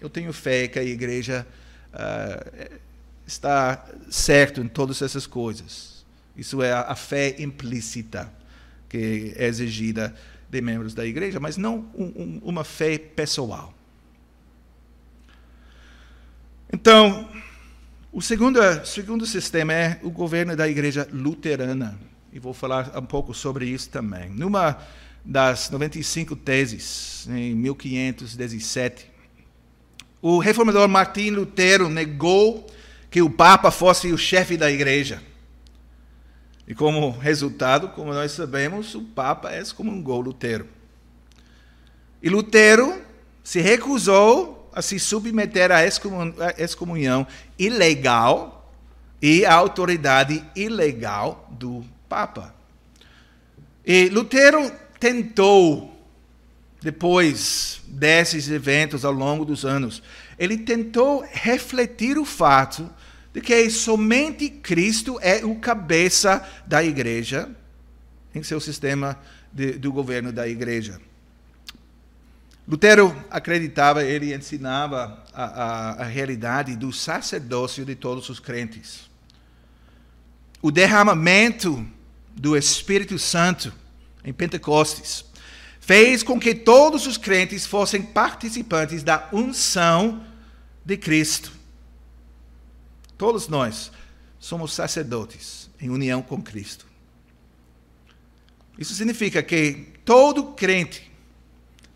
eu 0.04 0.11
tenho 0.11 0.32
fé 0.32 0.68
que 0.68 0.78
a 0.78 0.82
igreja 0.82 1.46
uh, 1.94 2.78
está 3.26 3.84
certo 4.11 4.61
em 4.61 4.68
todas 4.68 5.00
essas 5.00 5.26
coisas. 5.26 6.04
Isso 6.37 6.62
é 6.62 6.73
a, 6.73 6.94
fé 6.94 7.37
implícita 7.38 8.30
que 8.88 9.32
é 9.37 9.46
exigida 9.46 10.14
de 10.49 10.61
membros 10.61 10.94
da 10.94 11.06
igreja, 11.06 11.40
mas 11.40 11.56
não 11.56 11.88
um, 11.94 12.04
um, 12.04 12.40
uma 12.44 12.64
fé 12.64 12.99
pessoal. 12.99 13.73
Então, 16.73 17.28
o 18.12 18.20
segundo, 18.20 18.61
segundo 18.84 19.25
sistema 19.25 19.73
é 19.73 20.00
o 20.02 20.11
governo 20.11 20.54
da 20.54 20.68
igreja 20.68 21.08
luterana. 21.12 21.99
E 22.32 22.38
vou 22.38 22.52
falar 22.52 22.96
um 22.99 23.06
pouco 23.06 23.32
sobre 23.32 23.66
isso 23.66 23.88
também. 23.88 24.28
Numa 24.28 24.78
das 25.25 25.70
95 25.70 26.37
teses, 26.37 27.26
em 27.28 27.54
1517, 27.54 29.13
o 30.26 30.38
reformador 30.38 30.88
Martim 30.88 31.28
Lutero 31.28 31.90
negou 31.90 32.66
que 33.11 33.21
o 33.21 33.28
Papa 33.28 33.71
fosse 33.71 34.11
o 34.11 34.16
chefe 34.16 34.57
da 34.57 34.71
igreja. 34.71 35.23
E 36.66 36.75
como 36.75 37.11
resultado, 37.11 37.88
como 37.88 38.14
nós 38.14 38.33
sabemos, 38.33 38.95
o 38.95 39.02
Papa 39.02 39.54
excomungou 39.54 40.23
Lutero. 40.23 40.66
E 42.23 42.31
Lutero 42.31 43.02
se 43.43 43.61
recusou 43.61 44.71
a 44.73 44.81
se 44.81 44.99
submeter 44.99 45.71
à 45.71 45.81
excomunhão 46.57 47.26
ilegal 47.59 48.73
e 49.21 49.45
à 49.45 49.52
autoridade 49.52 50.43
ilegal 50.57 51.47
do 51.50 51.85
Papa. 52.09 52.54
E 53.85 54.09
Lutero 54.09 54.73
tentou 54.99 55.93
depois 56.85 57.81
desses 57.88 58.50
eventos 58.50 59.07
ao 59.07 59.12
longo 59.12 59.43
dos 59.43 59.64
anos, 59.64 60.03
ele 60.38 60.59
tentou 60.59 61.25
refletir 61.33 62.19
o 62.19 62.26
fato 62.26 62.91
de 63.33 63.41
que 63.41 63.71
somente 63.71 64.50
Cristo 64.50 65.19
é 65.23 65.43
o 65.47 65.57
cabeça 65.57 66.47
da 66.67 66.85
igreja 66.85 67.49
em 68.35 68.43
seu 68.43 68.61
sistema 68.61 69.19
de, 69.50 69.73
do 69.79 69.91
governo 69.91 70.31
da 70.31 70.47
igreja. 70.47 71.00
Lutero 72.69 73.17
acreditava, 73.31 74.05
ele 74.05 74.35
ensinava 74.35 75.25
a, 75.33 75.45
a, 75.45 75.91
a 76.03 76.05
realidade 76.05 76.76
do 76.76 76.93
sacerdócio 76.93 77.83
de 77.87 77.95
todos 77.95 78.29
os 78.29 78.38
crentes. 78.38 79.09
O 80.61 80.71
derramamento 80.71 81.87
do 82.37 82.55
Espírito 82.55 83.19
Santo 83.19 83.73
em 84.23 84.35
Pentecostes 84.35 85.25
fez 85.85 86.23
com 86.23 86.41
que 86.41 86.55
todos 86.55 87.07
os 87.07 87.19
crentes 87.19 87.67
fossem 87.67 88.00
participantes 88.00 89.03
da 89.03 89.29
unção 89.31 90.25
de 90.83 90.97
Cristo. 90.97 91.53
Todos 93.19 93.49
nós 93.49 93.93
somos 94.38 94.73
sacerdotes 94.73 95.69
em 95.79 95.91
união 95.91 96.23
com 96.23 96.41
Cristo. 96.41 96.87
Isso 98.79 98.95
significa 98.95 99.43
que 99.43 99.88
todo 100.07 100.55
crente 100.55 101.12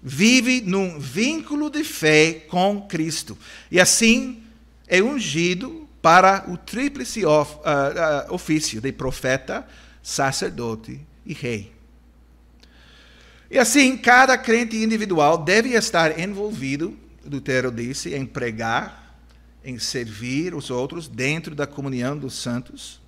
vive 0.02 0.60
num 0.60 1.00
vínculo 1.00 1.70
de 1.70 1.82
fé 1.82 2.44
com 2.46 2.82
Cristo 2.82 3.38
e 3.70 3.80
assim 3.80 4.42
é 4.86 5.02
ungido 5.02 5.88
para 6.02 6.44
o 6.46 6.58
tríplice 6.58 7.24
uh, 7.24 7.30
uh, 7.30 8.34
ofício 8.34 8.82
de 8.82 8.92
profeta, 8.92 9.66
sacerdote 10.02 11.00
e 11.24 11.32
rei. 11.32 11.77
E 13.50 13.58
assim, 13.58 13.96
cada 13.96 14.36
crente 14.36 14.76
individual 14.76 15.38
deve 15.38 15.70
estar 15.70 16.18
envolvido, 16.18 16.96
Lutero 17.24 17.70
disse, 17.70 18.14
em 18.14 18.26
pregar, 18.26 19.18
em 19.64 19.78
servir 19.78 20.54
os 20.54 20.70
outros 20.70 21.08
dentro 21.08 21.54
da 21.54 21.66
comunhão 21.66 22.16
dos 22.16 22.34
santos 22.34 23.00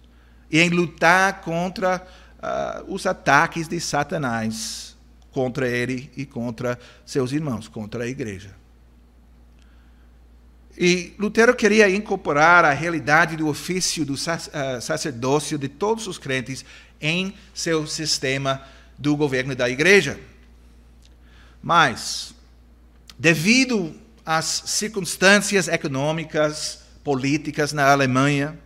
e 0.50 0.58
em 0.58 0.68
lutar 0.68 1.42
contra 1.42 2.06
uh, 2.38 2.92
os 2.92 3.06
ataques 3.06 3.68
de 3.68 3.78
Satanás 3.80 4.96
contra 5.30 5.68
ele 5.68 6.10
e 6.16 6.26
contra 6.26 6.78
seus 7.06 7.32
irmãos, 7.32 7.68
contra 7.68 8.04
a 8.04 8.06
igreja. 8.08 8.54
E 10.76 11.14
Lutero 11.18 11.54
queria 11.54 11.90
incorporar 11.90 12.64
a 12.64 12.72
realidade 12.72 13.36
do 13.36 13.48
ofício 13.48 14.04
do 14.04 14.14
ah, 14.26 14.80
sacerdócio 14.80 15.58
de 15.58 15.68
todos 15.68 16.06
os 16.06 16.16
crentes 16.16 16.64
em 17.00 17.34
seu 17.52 17.86
sistema 17.86 18.62
do 18.96 19.14
governo 19.16 19.54
da 19.54 19.68
igreja. 19.68 20.18
Mas, 21.62 22.34
devido 23.18 23.94
às 24.24 24.44
circunstâncias 24.66 25.68
econômicas, 25.68 26.80
políticas 27.04 27.72
na 27.72 27.90
Alemanha, 27.90 28.58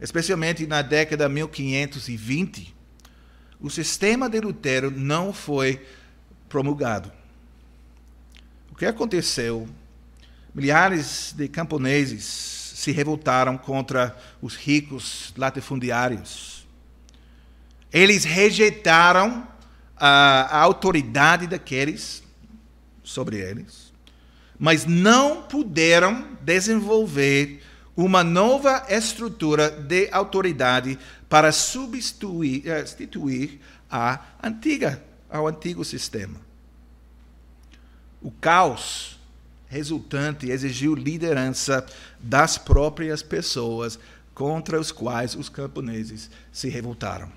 especialmente 0.00 0.66
na 0.66 0.82
década 0.82 1.28
1520, 1.28 2.74
o 3.60 3.70
sistema 3.70 4.28
de 4.28 4.40
Lutero 4.40 4.90
não 4.90 5.32
foi 5.32 5.84
promulgado. 6.48 7.10
O 8.70 8.74
que 8.74 8.84
aconteceu? 8.84 9.68
Milhares 10.54 11.34
de 11.36 11.48
camponeses 11.48 12.24
se 12.24 12.92
revoltaram 12.92 13.56
contra 13.56 14.16
os 14.40 14.54
ricos 14.54 15.32
latifundiários. 15.36 16.66
Eles 17.92 18.24
rejeitaram 18.24 19.48
a, 19.96 20.58
a 20.58 20.60
autoridade 20.60 21.46
daqueles 21.46 22.22
sobre 23.06 23.38
eles, 23.38 23.92
mas 24.58 24.84
não 24.84 25.42
puderam 25.42 26.36
desenvolver 26.42 27.62
uma 27.96 28.22
nova 28.22 28.84
estrutura 28.90 29.70
de 29.70 30.08
autoridade 30.10 30.98
para 31.28 31.50
substituir, 31.52 32.68
eh, 32.68 32.84
substituir 32.84 33.60
a 33.90 34.20
antiga, 34.42 35.02
ao 35.30 35.46
antigo 35.46 35.84
sistema. 35.84 36.40
O 38.20 38.30
caos 38.30 39.18
resultante 39.68 40.50
exigiu 40.50 40.94
liderança 40.94 41.86
das 42.18 42.58
próprias 42.58 43.22
pessoas 43.22 43.98
contra 44.34 44.78
os 44.78 44.92
quais 44.92 45.34
os 45.34 45.48
camponeses 45.48 46.30
se 46.52 46.68
revoltaram. 46.68 47.30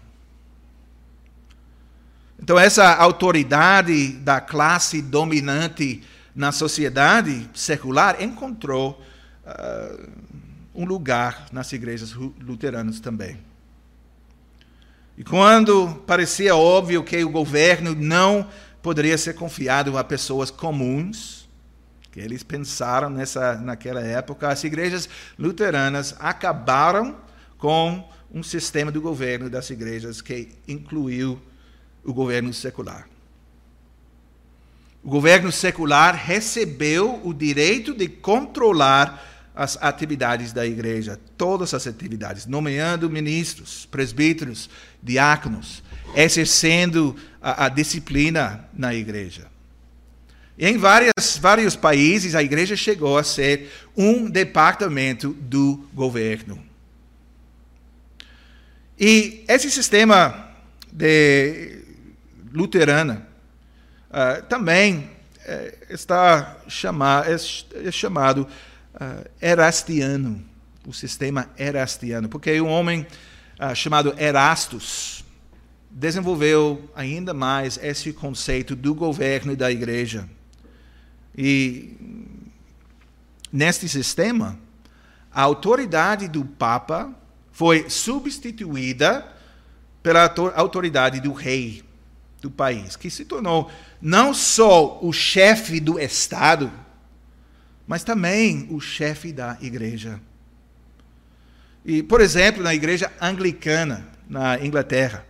Então, 2.41 2.57
essa 2.57 2.95
autoridade 2.95 4.13
da 4.13 4.39
classe 4.39 5.01
dominante 5.01 6.01
na 6.33 6.51
sociedade 6.51 7.49
secular 7.53 8.21
encontrou 8.23 9.01
uh, 9.45 10.09
um 10.73 10.85
lugar 10.85 11.47
nas 11.51 11.71
igrejas 11.73 12.13
luteranas 12.13 12.99
também. 12.99 13.37
E 15.17 15.23
quando 15.23 16.01
parecia 16.07 16.55
óbvio 16.55 17.03
que 17.03 17.21
o 17.25 17.29
governo 17.29 17.93
não 17.93 18.47
poderia 18.81 19.17
ser 19.17 19.33
confiado 19.33 19.97
a 19.97 20.03
pessoas 20.03 20.49
comuns, 20.49 21.49
que 22.09 22.21
eles 22.21 22.41
pensaram 22.41 23.09
nessa, 23.09 23.55
naquela 23.55 24.01
época, 24.01 24.47
as 24.47 24.63
igrejas 24.63 25.09
luteranas 25.37 26.15
acabaram 26.19 27.17
com 27.57 28.09
um 28.31 28.41
sistema 28.41 28.91
do 28.91 29.01
governo 29.01 29.49
das 29.49 29.69
igrejas 29.69 30.21
que 30.21 30.49
incluiu 30.65 31.37
o 32.09 32.13
governo 32.13 32.53
secular. 32.53 33.07
O 35.03 35.09
governo 35.09 35.51
secular 35.51 36.15
recebeu 36.15 37.21
o 37.23 37.33
direito 37.33 37.93
de 37.93 38.07
controlar 38.07 39.25
as 39.55 39.77
atividades 39.81 40.51
da 40.51 40.65
igreja, 40.65 41.19
todas 41.37 41.73
as 41.73 41.85
atividades, 41.85 42.45
nomeando 42.45 43.09
ministros, 43.09 43.85
presbíteros, 43.85 44.69
diáconos, 45.01 45.83
exercendo 46.15 47.15
a, 47.41 47.65
a 47.65 47.69
disciplina 47.69 48.67
na 48.73 48.93
igreja. 48.93 49.47
E 50.57 50.65
em 50.65 50.77
várias, 50.77 51.37
vários 51.39 51.75
países, 51.75 52.35
a 52.35 52.43
igreja 52.43 52.75
chegou 52.75 53.17
a 53.17 53.23
ser 53.23 53.71
um 53.95 54.29
departamento 54.29 55.29
do 55.33 55.87
governo. 55.93 56.61
E 58.99 59.45
esse 59.47 59.71
sistema 59.71 60.49
de 60.91 61.78
luterana, 62.51 63.27
uh, 64.09 64.43
também 64.43 64.99
uh, 64.99 65.93
está 65.93 66.57
chama, 66.67 67.23
é, 67.25 67.87
é 67.87 67.91
chamado 67.91 68.47
uh, 68.95 69.29
erastiano, 69.41 70.43
o 70.85 70.93
sistema 70.93 71.49
erastiano, 71.57 72.27
porque 72.27 72.59
um 72.59 72.67
homem 72.67 73.05
ah, 73.61 73.75
chamado 73.75 74.15
Erastus 74.17 75.25
desenvolveu 75.91 76.89
ainda 76.95 77.33
mais 77.33 77.77
esse 77.83 78.13
conceito 78.13 78.73
do 78.73 78.95
governo 78.95 79.53
da 79.53 79.69
igreja. 79.69 80.29
E 81.37 81.97
neste 83.51 83.89
sistema, 83.89 84.57
a 85.29 85.41
autoridade 85.41 86.29
do 86.29 86.45
Papa 86.45 87.13
foi 87.51 87.89
substituída 87.89 89.27
pela 90.01 90.33
autoridade 90.55 91.19
do 91.19 91.33
rei 91.33 91.83
do 92.41 92.49
país, 92.49 92.95
que 92.95 93.09
se 93.09 93.25
tornou 93.25 93.69
não 94.01 94.33
só 94.33 94.99
o 95.01 95.11
chefe 95.11 95.79
do 95.79 95.99
Estado, 95.99 96.71
mas 97.87 98.03
também 98.03 98.67
o 98.69 98.79
chefe 98.79 99.33
da 99.33 99.57
igreja. 99.61 100.19
E, 101.83 102.03
por 102.03 102.21
exemplo, 102.21 102.61
na 102.61 102.73
igreja 102.73 103.11
anglicana, 103.19 104.07
na 104.27 104.63
Inglaterra, 104.63 105.25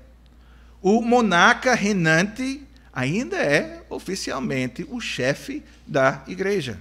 o 0.81 1.01
monarca 1.01 1.73
reinante 1.73 2.61
ainda 2.93 3.37
é 3.37 3.83
oficialmente 3.89 4.85
o 4.89 4.99
chefe 4.99 5.63
da 5.87 6.23
igreja. 6.27 6.79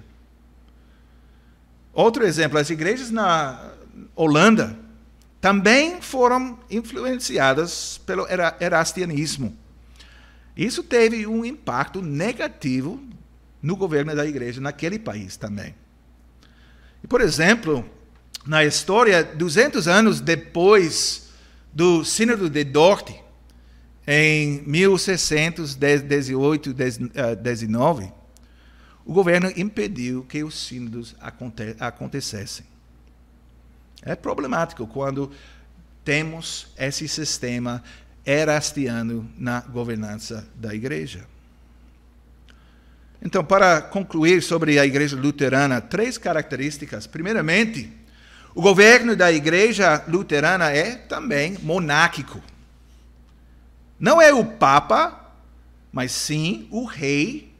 Outro 1.92 2.24
exemplo, 2.24 2.58
as 2.58 2.70
igrejas 2.70 3.10
na 3.10 3.72
Holanda 4.14 4.78
também 5.40 6.00
foram 6.00 6.58
influenciadas 6.70 7.98
pelo 8.04 8.26
erastianismo. 8.60 9.56
Isso 10.58 10.82
teve 10.82 11.24
um 11.24 11.44
impacto 11.44 12.02
negativo 12.02 13.00
no 13.62 13.76
governo 13.76 14.16
da 14.16 14.26
igreja 14.26 14.60
naquele 14.60 14.98
país 14.98 15.36
também. 15.36 15.72
E, 17.02 17.06
por 17.06 17.20
exemplo, 17.20 17.88
na 18.44 18.64
história, 18.64 19.22
200 19.22 19.86
anos 19.86 20.20
depois 20.20 21.28
do 21.72 22.04
Sínodo 22.04 22.50
de 22.50 22.64
Dort, 22.64 23.12
em 24.04 24.62
1618, 24.62 26.74
19, 27.40 28.12
o 29.06 29.12
governo 29.12 29.52
impediu 29.56 30.24
que 30.24 30.42
os 30.42 30.66
sínodos 30.66 31.14
aconte 31.20 31.76
acontecessem. 31.78 32.66
É 34.02 34.16
problemático 34.16 34.88
quando 34.88 35.30
temos 36.04 36.66
esse 36.76 37.06
sistema 37.06 37.80
erastiano 38.28 39.26
na 39.38 39.60
governança 39.60 40.46
da 40.54 40.74
igreja. 40.74 41.26
Então, 43.22 43.42
para 43.42 43.80
concluir 43.80 44.42
sobre 44.42 44.78
a 44.78 44.84
igreja 44.84 45.16
luterana, 45.16 45.80
três 45.80 46.18
características. 46.18 47.06
Primeiramente, 47.06 47.90
o 48.54 48.60
governo 48.60 49.16
da 49.16 49.32
igreja 49.32 50.04
luterana 50.06 50.70
é 50.70 50.94
também 50.94 51.56
monárquico. 51.62 52.40
Não 53.98 54.20
é 54.20 54.32
o 54.32 54.44
Papa, 54.44 55.32
mas 55.90 56.12
sim 56.12 56.68
o 56.70 56.84
rei, 56.84 57.50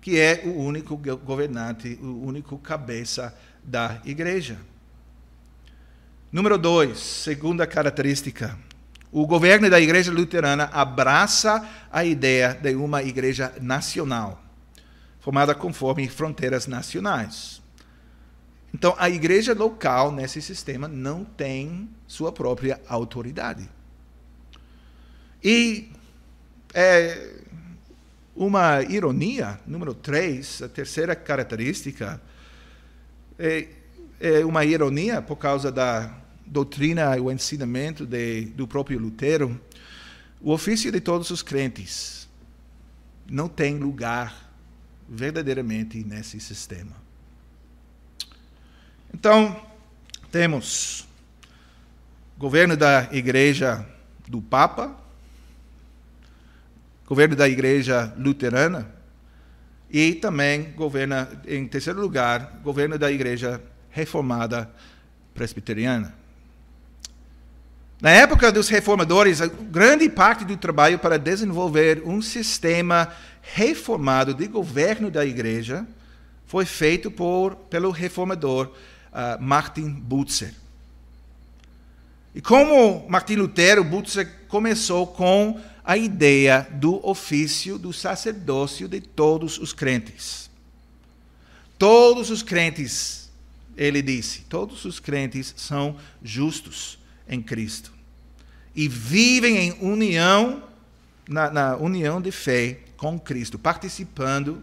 que 0.00 0.18
é 0.18 0.42
o 0.44 0.58
único 0.58 0.96
governante, 0.96 1.98
o 2.02 2.26
único 2.26 2.58
cabeça 2.58 3.32
da 3.62 4.02
igreja. 4.04 4.58
Número 6.32 6.58
dois, 6.58 6.98
segunda 6.98 7.66
característica. 7.66 8.58
O 9.10 9.26
governo 9.26 9.70
da 9.70 9.80
igreja 9.80 10.12
luterana 10.12 10.64
abraça 10.72 11.66
a 11.90 12.04
ideia 12.04 12.52
de 12.52 12.74
uma 12.74 13.02
igreja 13.02 13.54
nacional, 13.60 14.42
formada 15.20 15.54
conforme 15.54 16.08
fronteiras 16.08 16.66
nacionais. 16.66 17.62
Então, 18.72 18.94
a 18.98 19.08
igreja 19.08 19.54
local 19.54 20.12
nesse 20.12 20.42
sistema 20.42 20.86
não 20.86 21.24
tem 21.24 21.88
sua 22.06 22.30
própria 22.30 22.78
autoridade. 22.86 23.68
E 25.42 25.90
é 26.74 27.32
uma 28.36 28.82
ironia, 28.82 29.58
número 29.66 29.94
três, 29.94 30.60
a 30.60 30.68
terceira 30.68 31.16
característica, 31.16 32.20
é, 33.38 33.68
é 34.20 34.44
uma 34.44 34.64
ironia 34.64 35.22
por 35.22 35.36
causa 35.36 35.72
da 35.72 36.14
doutrina 36.50 37.16
e 37.16 37.20
o 37.20 37.30
ensinamento 37.30 38.06
de, 38.06 38.46
do 38.46 38.66
próprio 38.66 38.98
Lutero. 38.98 39.60
O 40.40 40.52
ofício 40.52 40.90
de 40.90 41.00
todos 41.00 41.30
os 41.30 41.42
crentes 41.42 42.28
não 43.30 43.48
tem 43.48 43.78
lugar 43.78 44.50
verdadeiramente 45.08 46.02
nesse 46.04 46.40
sistema. 46.40 46.92
Então, 49.12 49.60
temos 50.30 51.06
governo 52.36 52.76
da 52.76 53.08
igreja 53.12 53.86
do 54.26 54.40
Papa, 54.40 54.94
governo 57.06 57.34
da 57.34 57.48
igreja 57.48 58.12
luterana 58.18 58.94
e 59.90 60.14
também 60.14 60.72
governa, 60.72 61.28
em 61.46 61.66
terceiro 61.66 62.00
lugar, 62.00 62.60
governo 62.62 62.98
da 62.98 63.10
igreja 63.10 63.62
reformada 63.90 64.70
presbiteriana. 65.34 66.17
Na 68.00 68.10
época 68.10 68.52
dos 68.52 68.68
reformadores, 68.68 69.40
grande 69.40 70.08
parte 70.08 70.44
do 70.44 70.56
trabalho 70.56 71.00
para 71.00 71.18
desenvolver 71.18 72.00
um 72.06 72.22
sistema 72.22 73.12
reformado 73.42 74.32
de 74.32 74.46
governo 74.46 75.10
da 75.10 75.26
igreja 75.26 75.84
foi 76.46 76.64
feito 76.64 77.10
por, 77.10 77.56
pelo 77.56 77.90
reformador 77.90 78.68
uh, 78.68 79.42
Martin 79.42 79.90
Butzer. 79.90 80.54
E 82.32 82.40
como 82.40 83.04
Martin 83.08 83.34
Lutero, 83.34 83.82
Butzer 83.82 84.46
começou 84.46 85.04
com 85.08 85.60
a 85.84 85.96
ideia 85.96 86.68
do 86.74 87.04
ofício 87.04 87.78
do 87.78 87.92
sacerdócio 87.92 88.86
de 88.86 89.00
todos 89.00 89.58
os 89.58 89.72
crentes. 89.72 90.48
Todos 91.76 92.30
os 92.30 92.44
crentes, 92.44 93.28
ele 93.76 94.02
disse, 94.02 94.42
todos 94.42 94.84
os 94.84 95.00
crentes 95.00 95.52
são 95.56 95.96
justos 96.22 96.98
em 97.28 97.42
Cristo 97.42 97.92
e 98.74 98.86
vivem 98.86 99.56
em 99.56 99.72
união, 99.80 100.62
na, 101.28 101.50
na 101.50 101.76
união 101.76 102.20
de 102.20 102.30
fé 102.30 102.78
com 102.96 103.18
Cristo, 103.18 103.58
participando 103.58 104.62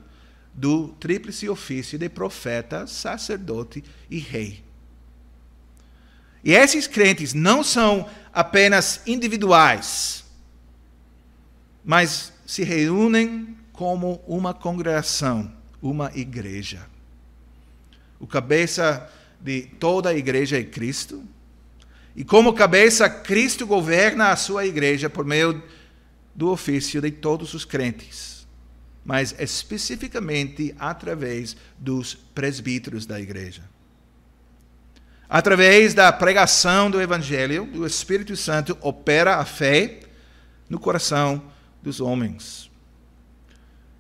do 0.54 0.88
tríplice 0.99 1.49
ofício 1.49 1.99
de 1.99 2.08
profeta, 2.08 2.88
sacerdote 2.88 3.84
e 4.10 4.17
rei. 4.19 4.63
E 6.43 6.54
esses 6.54 6.88
crentes 6.88 7.34
não 7.34 7.63
são 7.63 8.08
apenas 8.32 9.01
individuais, 9.06 10.23
mas 11.84 12.32
se 12.45 12.63
reúnem 12.63 13.58
como 13.73 14.23
uma 14.28 14.54
congregação, 14.54 15.51
uma 15.82 16.12
igreja. 16.15 16.86
O 18.19 18.25
cabeça 18.25 19.12
de 19.41 19.63
toda 19.80 20.10
a 20.10 20.15
igreja 20.15 20.58
é 20.58 20.63
Cristo. 20.63 21.23
E 22.15 22.23
como 22.23 22.54
cabeça, 22.54 23.10
Cristo 23.10 23.67
governa 23.67 24.30
a 24.30 24.36
sua 24.36 24.65
igreja 24.65 25.10
por 25.10 25.25
meio 25.25 25.62
do 26.34 26.49
ofício 26.49 27.01
de 27.01 27.12
todos 27.12 27.54
os 27.54 27.65
crentes, 27.65 28.47
mas 29.04 29.36
especificamente 29.38 30.73
através 30.80 31.58
dos 31.78 32.15
presbíteros 32.15 33.06
da 33.06 33.19
igreja. 33.19 33.63
Através 35.28 35.93
da 35.93 36.12
pregação 36.13 36.89
do 36.89 37.01
Evangelho, 37.01 37.69
o 37.73 37.86
Espírito 37.86 38.36
Santo 38.38 38.78
opera 38.80 39.36
a 39.36 39.45
fé 39.45 39.99
no 40.69 40.80
coração 40.80 41.43
dos 41.82 41.99
homens. 41.99 42.69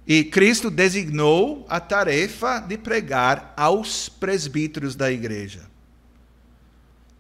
E 0.07 0.23
Cristo 0.23 0.69
designou 0.69 1.65
a 1.67 1.79
tarefa 1.79 2.59
de 2.59 2.77
pregar 2.77 3.53
aos 3.57 4.07
presbíteros 4.07 4.95
da 4.95 5.11
igreja. 5.11 5.74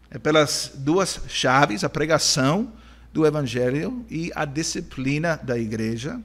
É 0.09 0.17
pelas 0.17 0.71
duas 0.75 1.21
chaves, 1.27 1.83
a 1.83 1.89
pregação 1.89 2.71
do 3.11 3.25
evangelho 3.25 4.05
e 4.09 4.31
a 4.35 4.45
disciplina 4.45 5.39
da 5.41 5.57
igreja, 5.57 6.21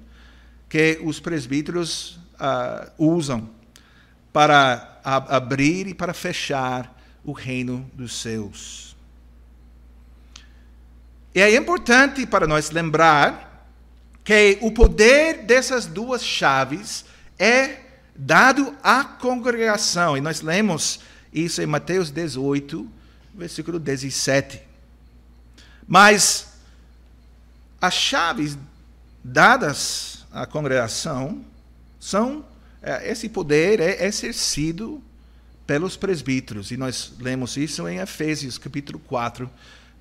que 0.68 1.00
os 1.02 1.20
presbíteros 1.20 2.18
uh, 2.34 2.90
usam 2.98 3.48
para 4.32 5.00
abrir 5.02 5.86
e 5.86 5.94
para 5.94 6.12
fechar 6.12 7.00
o 7.24 7.32
reino 7.32 7.90
dos 7.94 8.20
céus. 8.20 8.96
E 11.34 11.40
é 11.40 11.54
importante 11.56 12.26
para 12.26 12.46
nós 12.46 12.70
lembrar 12.70 13.68
que 14.24 14.58
o 14.60 14.72
poder 14.72 15.44
dessas 15.44 15.86
duas 15.86 16.24
chaves 16.24 17.04
é 17.38 17.78
dado 18.14 18.74
à 18.82 19.04
congregação. 19.04 20.16
E 20.16 20.20
nós 20.20 20.40
lemos 20.40 21.00
isso 21.32 21.62
em 21.62 21.66
Mateus 21.66 22.10
18, 22.10 22.88
versículo 23.40 23.78
17. 23.78 24.60
Mas 25.88 26.52
as 27.80 27.94
chaves 27.94 28.56
dadas 29.24 30.26
à 30.30 30.46
congregação 30.46 31.42
são 31.98 32.44
é, 32.82 33.10
esse 33.10 33.28
poder 33.28 33.80
é 33.80 34.04
exercido 34.06 35.02
pelos 35.66 35.96
presbíteros. 35.96 36.70
E 36.70 36.76
nós 36.76 37.14
lemos 37.18 37.56
isso 37.56 37.88
em 37.88 37.98
Efésios 37.98 38.58
capítulo 38.58 38.98
4, 39.00 39.50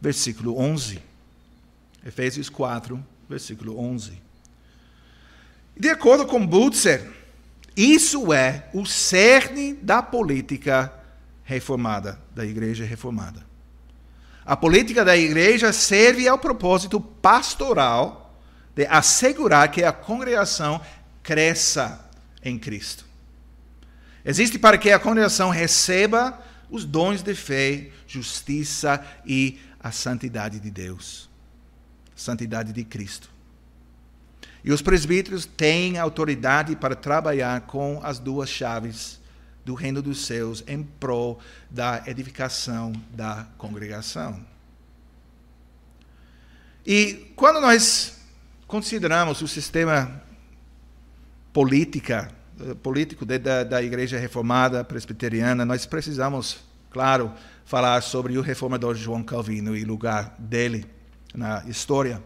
versículo 0.02 0.60
11. 0.60 0.99
Efésios 2.06 2.49
4, 2.49 3.04
versículo 3.30 3.80
11. 3.80 4.13
De 5.78 5.89
acordo 5.89 6.25
com 6.25 6.45
Butzer, 6.45 7.10
isso 7.75 8.34
é 8.34 8.69
o 8.73 8.86
cerne 8.86 9.73
da 9.73 10.02
política 10.02 10.98
reformada, 11.49 12.19
da 12.35 12.45
igreja 12.45 12.85
reformada. 12.85 13.43
A 14.45 14.55
política 14.55 15.03
da 15.03 15.17
igreja 15.17 15.73
serve 15.73 16.27
ao 16.27 16.38
propósito 16.38 17.01
pastoral 17.01 18.39
de 18.75 18.85
assegurar 18.85 19.71
que 19.71 19.83
a 19.83 19.91
congregação 19.91 20.79
cresça 21.23 22.07
em 22.43 22.59
Cristo. 22.59 23.03
Existe 24.23 24.59
para 24.59 24.77
que 24.77 24.91
a 24.91 24.99
congregação 24.99 25.49
receba 25.49 26.39
os 26.69 26.85
dons 26.85 27.23
de 27.23 27.33
fé, 27.33 27.89
justiça 28.05 29.03
e 29.25 29.59
a 29.79 29.91
santidade 29.91 30.59
de 30.59 30.69
Deus, 30.69 31.27
santidade 32.15 32.71
de 32.71 32.83
Cristo. 32.83 33.27
E 34.63 34.71
os 34.71 34.83
presbíteros 34.83 35.47
têm 35.47 35.97
autoridade 35.97 36.75
para 36.75 36.95
trabalhar 36.95 37.62
com 37.62 37.99
as 38.03 38.19
duas 38.19 38.49
chaves 38.49 39.18
do 39.69 39.75
reino 39.75 40.01
dos 40.01 40.25
céus 40.25 40.63
em 40.65 40.82
prol 40.82 41.39
da 41.69 42.01
edificação 42.08 42.91
da 43.12 43.45
congregação. 43.55 44.43
E 46.84 47.32
quando 47.36 47.62
nós 47.62 48.17
consideramos 48.65 49.43
o 49.43 49.47
sistema 49.47 50.23
política, 51.53 52.32
eh, 52.60 52.73
político 52.82 53.27
da, 53.27 53.63
da 53.63 53.84
Igreja 53.84 54.17
Reformada 54.17 54.84
Presbiteriana, 54.84 55.63
nós 55.63 55.86
precisamos, 55.86 56.58
claro, 56.89 57.32
falar 57.63 58.01
sobre 58.01 58.39
o 58.39 58.41
reformador 58.41 58.95
João 58.95 59.21
Calvino 59.21 59.77
e 59.77 59.84
o 59.84 59.88
lugar 59.88 60.34
dele 60.39 60.84
na 61.32 61.63
história. 61.67 62.23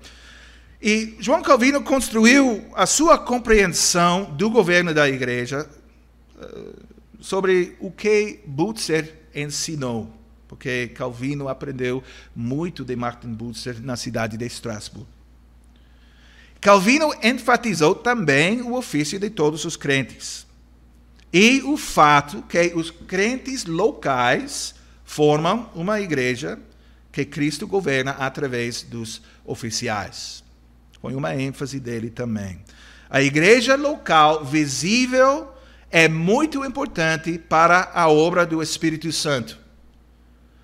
E 0.82 1.17
João 1.19 1.41
Calvino 1.41 1.84
construiu 1.84 2.71
a 2.73 2.86
sua 2.86 3.17
compreensão 3.17 4.32
do 4.32 4.49
governo 4.49 4.93
da 4.93 5.10
igreja 5.10 5.69
eh, 6.39 6.92
sobre 7.23 7.77
o 7.79 7.89
que 7.89 8.41
Butzer 8.45 9.29
ensinou, 9.33 10.12
porque 10.45 10.89
Calvino 10.89 11.47
aprendeu 11.47 12.03
muito 12.36 12.83
de 12.83 12.97
Martin 12.97 13.29
Butzer 13.29 13.81
na 13.81 13.95
cidade 13.95 14.36
de 14.36 14.45
Estrasburgo. 14.45 15.07
Calvino 16.59 17.13
enfatizou 17.23 17.95
também 17.95 18.62
o 18.62 18.73
ofício 18.73 19.17
de 19.17 19.29
todos 19.29 19.63
os 19.63 19.77
crentes 19.77 20.45
e 21.31 21.62
o 21.62 21.77
fato 21.77 22.41
que 22.41 22.73
os 22.75 22.91
crentes 22.91 23.63
locais 23.63 24.75
formam 25.05 25.69
uma 25.73 26.01
igreja 26.01 26.59
que 27.09 27.23
Cristo 27.23 27.65
governa 27.65 28.12
através 28.12 28.81
dos 28.81 29.21
oficiais. 29.45 30.43
Põe 31.01 31.15
uma 31.15 31.33
ênfase 31.33 31.79
dele 31.79 32.09
também. 32.09 32.59
A 33.09 33.21
igreja 33.21 33.77
local 33.77 34.43
visível 34.43 35.53
é 35.93 36.10
muito 36.10 36.65
importante 36.65 37.38
para 37.38 37.91
a 37.93 38.10
obra 38.10 38.47
do 38.47 38.63
Espírito 38.63 39.12
Santo. 39.12 39.60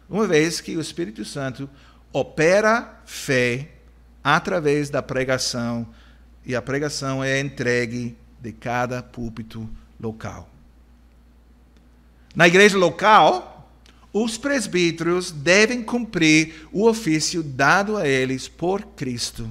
Uma 0.10 0.26
vez 0.26 0.60
que 0.60 0.76
o 0.76 0.82
Espírito 0.82 1.24
Santo 1.24 1.70
opera 2.12 3.00
fé 3.06 3.70
através 4.24 4.90
da 4.90 5.04
pregação, 5.04 5.88
e 6.44 6.56
a 6.56 6.62
pregação 6.64 7.24
é 7.24 7.40
entregue 7.40 8.18
de 8.42 8.52
cada 8.52 9.04
púlpito 9.04 9.70
local. 10.00 10.50
Na 12.36 12.48
igreja 12.48 12.76
local, 12.76 13.72
os 14.12 14.36
presbíteros 14.36 15.30
devem 15.30 15.84
cumprir 15.84 16.68
o 16.72 16.88
ofício 16.88 17.44
dado 17.44 17.98
a 17.98 18.08
eles 18.08 18.48
por 18.48 18.82
Cristo 18.82 19.48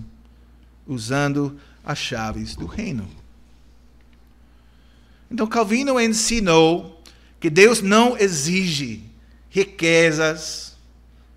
usando 0.89 1.57
as 1.85 1.99
chaves 1.99 2.57
do 2.57 2.67
reino. 2.67 3.09
Então, 5.31 5.47
Calvino 5.47 6.01
ensinou 6.01 7.03
que 7.39 7.51
Deus 7.51 7.81
não 7.81 8.17
exige 8.17 9.05
riquezas, 9.51 10.77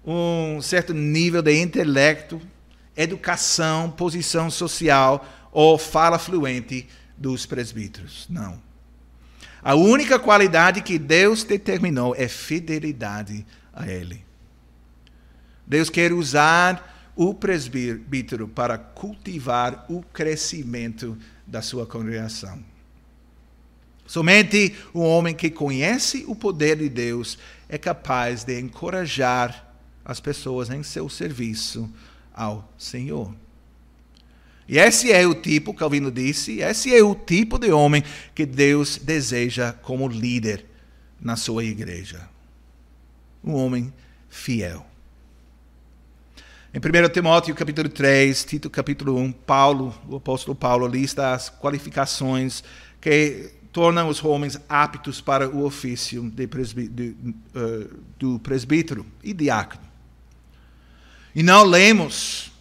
um 0.06 0.62
certo 0.62 0.94
nível 0.94 1.42
de 1.42 1.60
intelecto, 1.60 2.42
educação, 2.96 3.92
posição 3.92 4.50
social 4.50 5.26
ou 5.52 5.78
fala 5.78 6.18
fluente 6.18 6.88
dos 7.18 7.46
presbíteros. 7.46 8.26
Não. 8.30 8.62
A 9.62 9.76
única 9.76 10.18
qualidade 10.18 10.82
que 10.82 10.98
Deus 10.98 11.44
determinou 11.44 12.16
é 12.16 12.28
fidelidade 12.28 13.46
a 13.72 13.88
Ele. 13.88 14.26
Deus 15.68 15.90
quer 15.90 16.12
usar 16.12 17.12
o 17.16 17.34
presbítero 17.34 18.48
para 18.48 18.78
cultivar 18.78 19.86
o 19.88 20.02
crescimento 20.02 21.18
da 21.46 21.62
sua 21.62 21.86
congregação. 21.86 22.71
Somente 24.12 24.76
um 24.94 25.04
homem 25.04 25.34
que 25.34 25.50
conhece 25.50 26.26
o 26.28 26.36
poder 26.36 26.76
de 26.76 26.90
Deus 26.90 27.38
é 27.70 27.78
capaz 27.78 28.44
de 28.44 28.60
encorajar 28.60 29.74
as 30.04 30.20
pessoas 30.20 30.70
em 30.70 30.84
seu 30.84 31.08
serviço 31.08 31.90
ao 32.34 32.70
Senhor. 32.78 33.34
E 34.68 34.78
esse 34.78 35.14
é 35.14 35.26
o 35.26 35.34
tipo, 35.34 35.74
Calvino 35.74 36.12
disse, 36.12 36.60
esse 36.60 36.94
é 36.94 37.02
o 37.02 37.16
tipo 37.16 37.58
de 37.58 37.72
homem 37.72 38.04
que 38.36 38.46
Deus 38.46 38.98
deseja 38.98 39.72
como 39.72 40.10
líder 40.10 40.66
na 41.18 41.38
sua 41.38 41.64
igreja. 41.64 42.28
Um 43.42 43.54
homem 43.54 43.94
fiel. 44.30 44.86
Em 46.74 46.80
1 46.80 47.14
Timóteo 47.14 47.56
capítulo 47.56 47.88
3, 47.88 48.44
Tito 48.44 48.70
capítulo 48.70 49.16
1, 49.18 49.32
Paulo, 49.32 49.98
o 50.10 50.18
apóstolo 50.18 50.54
Paulo 50.54 50.86
lista 50.86 51.32
as 51.32 51.50
qualificações 51.50 52.62
que 53.00 53.61
tornam 53.72 54.10
os 54.10 54.24
homens 54.24 54.60
aptos 54.68 55.22
para 55.22 55.50
o 55.50 55.64
ofício 55.64 56.30
de 56.30 56.48
presbí 56.48 56.88
de, 56.88 57.16
uh, 57.56 58.00
do 58.20 58.40
presbítero 58.40 59.06
e 59.24 59.34
diácono. 59.34 59.84
E 61.34 61.42
não 61.42 61.64
lemos, 61.64 62.52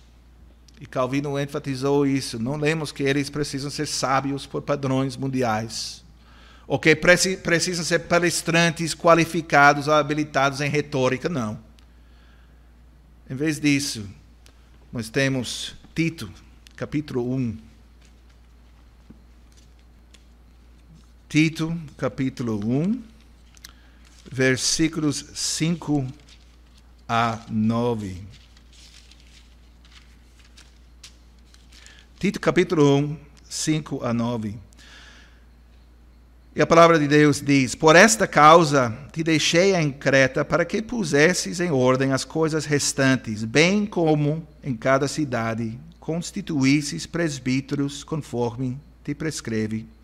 e 0.81 0.87
Calvino 0.87 1.39
enfatizou 1.39 2.07
isso, 2.07 2.39
não 2.39 2.57
lemos 2.57 2.93
que 2.93 3.03
eles 3.03 3.29
precisam 3.29 3.71
ser 3.71 3.87
sábios 3.87 4.47
por 4.47 4.63
padrões 4.63 5.17
mundiais, 5.17 6.05
ou 6.67 6.79
que 6.79 6.95
precisam 6.95 7.85
ser 7.85 8.01
palestrantes 8.01 8.95
qualificados 8.95 9.89
ou 9.89 9.95
habilitados 9.95 10.61
em 10.61 10.71
retórica, 10.71 11.29
não. 11.29 11.59
Em 13.29 13.35
vez 13.35 13.59
disso, 13.59 14.09
nós 14.93 15.09
temos 15.09 15.75
Tito, 15.95 16.31
capítulo 16.77 17.35
1. 17.35 17.70
Tito, 21.31 21.79
capítulo 21.97 22.59
1, 22.59 23.05
versículos 24.33 25.25
5 25.33 26.05
a 27.09 27.47
9. 27.49 28.17
Tito, 32.19 32.41
capítulo 32.41 32.97
1, 32.97 33.17
5 33.49 34.05
a 34.05 34.13
9. 34.13 34.59
E 36.57 36.61
a 36.61 36.67
palavra 36.67 36.99
de 36.99 37.07
Deus 37.07 37.41
diz: 37.41 37.77
Por 37.77 37.95
esta 37.95 38.27
causa 38.27 38.93
te 39.13 39.23
deixei 39.23 39.77
em 39.77 39.93
Creta 39.93 40.45
para 40.45 40.65
que 40.65 40.83
pusesses 40.83 41.61
em 41.61 41.71
ordem 41.71 42.11
as 42.11 42.25
coisas 42.25 42.65
restantes, 42.65 43.45
bem 43.45 43.87
como 43.87 44.45
em 44.65 44.75
cada 44.75 45.07
cidade 45.07 45.79
constituísses 46.01 47.07
presbíteros 47.07 48.03
conforme 48.03 48.77
te 49.05 49.15
prescreve. 49.15 50.00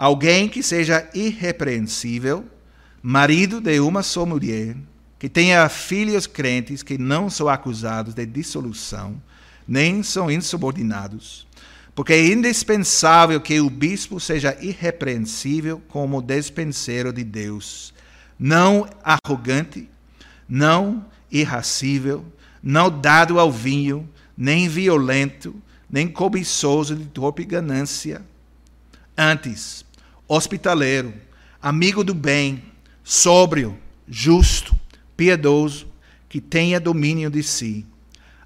Alguém 0.00 0.48
que 0.48 0.62
seja 0.62 1.06
irrepreensível, 1.12 2.44
marido 3.02 3.60
de 3.60 3.78
uma 3.80 4.02
só 4.02 4.24
mulher, 4.24 4.74
que 5.18 5.28
tenha 5.28 5.68
filhos 5.68 6.26
crentes 6.26 6.82
que 6.82 6.96
não 6.96 7.28
são 7.28 7.48
acusados 7.48 8.14
de 8.14 8.24
dissolução, 8.24 9.20
nem 9.68 10.02
são 10.02 10.30
insubordinados 10.30 11.46
porque 11.94 12.14
é 12.14 12.28
indispensável 12.28 13.38
que 13.42 13.60
o 13.60 13.68
bispo 13.68 14.18
seja 14.18 14.56
irrepreensível 14.60 15.82
como 15.88 16.22
despenseiro 16.22 17.12
de 17.12 17.22
Deus, 17.22 17.92
não 18.38 18.88
arrogante, 19.04 19.86
não 20.48 21.04
irracível, 21.30 22.24
não 22.62 22.88
dado 22.88 23.38
ao 23.38 23.52
vinho, 23.52 24.08
nem 24.34 24.66
violento, 24.66 25.54
nem 25.90 26.08
cobiçoso 26.08 26.96
de 26.96 27.04
torpe 27.04 27.44
ganância. 27.44 28.22
Antes, 29.14 29.84
hospitaleiro, 30.32 31.12
amigo 31.60 32.04
do 32.04 32.14
bem, 32.14 32.62
sóbrio, 33.02 33.76
justo, 34.06 34.76
piedoso, 35.16 35.88
que 36.28 36.40
tenha 36.40 36.78
domínio 36.78 37.28
de 37.28 37.42
si 37.42 37.84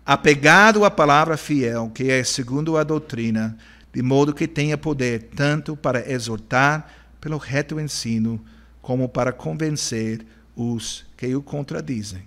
apegado 0.05 0.85
à 0.85 0.91
palavra 0.91 1.37
fiel, 1.37 1.91
que 1.95 2.11
é 2.11 2.23
segundo 2.23 2.77
a 2.77 2.85
doutrina, 2.85 3.57
de 3.93 4.03
modo 4.03 4.35
que 4.35 4.47
tenha 4.47 4.77
poder 4.77 5.31
tanto 5.35 5.77
para 5.77 6.11
exortar 6.11 6.91
pelo 7.21 7.39
reto 7.39 7.81
ensino, 7.81 8.45
como 8.83 9.09
para 9.09 9.33
convencer 9.33 10.27
os 10.55 11.07
que 11.17 11.35
o 11.35 11.43
contradizem. 11.43 12.23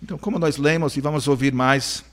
Então, 0.00 0.16
como 0.16 0.38
nós 0.38 0.56
lemos 0.56 0.96
e 0.96 1.00
vamos 1.00 1.26
ouvir 1.26 1.52
mais 1.52 2.04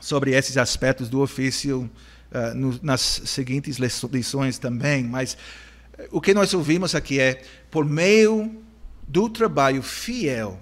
sobre 0.00 0.32
esses 0.32 0.56
aspectos 0.56 1.08
do 1.08 1.20
ofício 1.20 1.88
uh, 2.32 2.54
no, 2.54 2.78
nas 2.82 3.00
seguintes 3.00 3.76
lições 3.76 4.58
também, 4.58 5.04
mas 5.04 5.34
uh, 5.34 5.36
o 6.10 6.20
que 6.20 6.34
nós 6.34 6.52
ouvimos 6.54 6.94
aqui 6.94 7.20
é, 7.20 7.42
por 7.70 7.84
meio 7.84 8.62
do 9.06 9.28
trabalho 9.28 9.82
fiel 9.82 10.58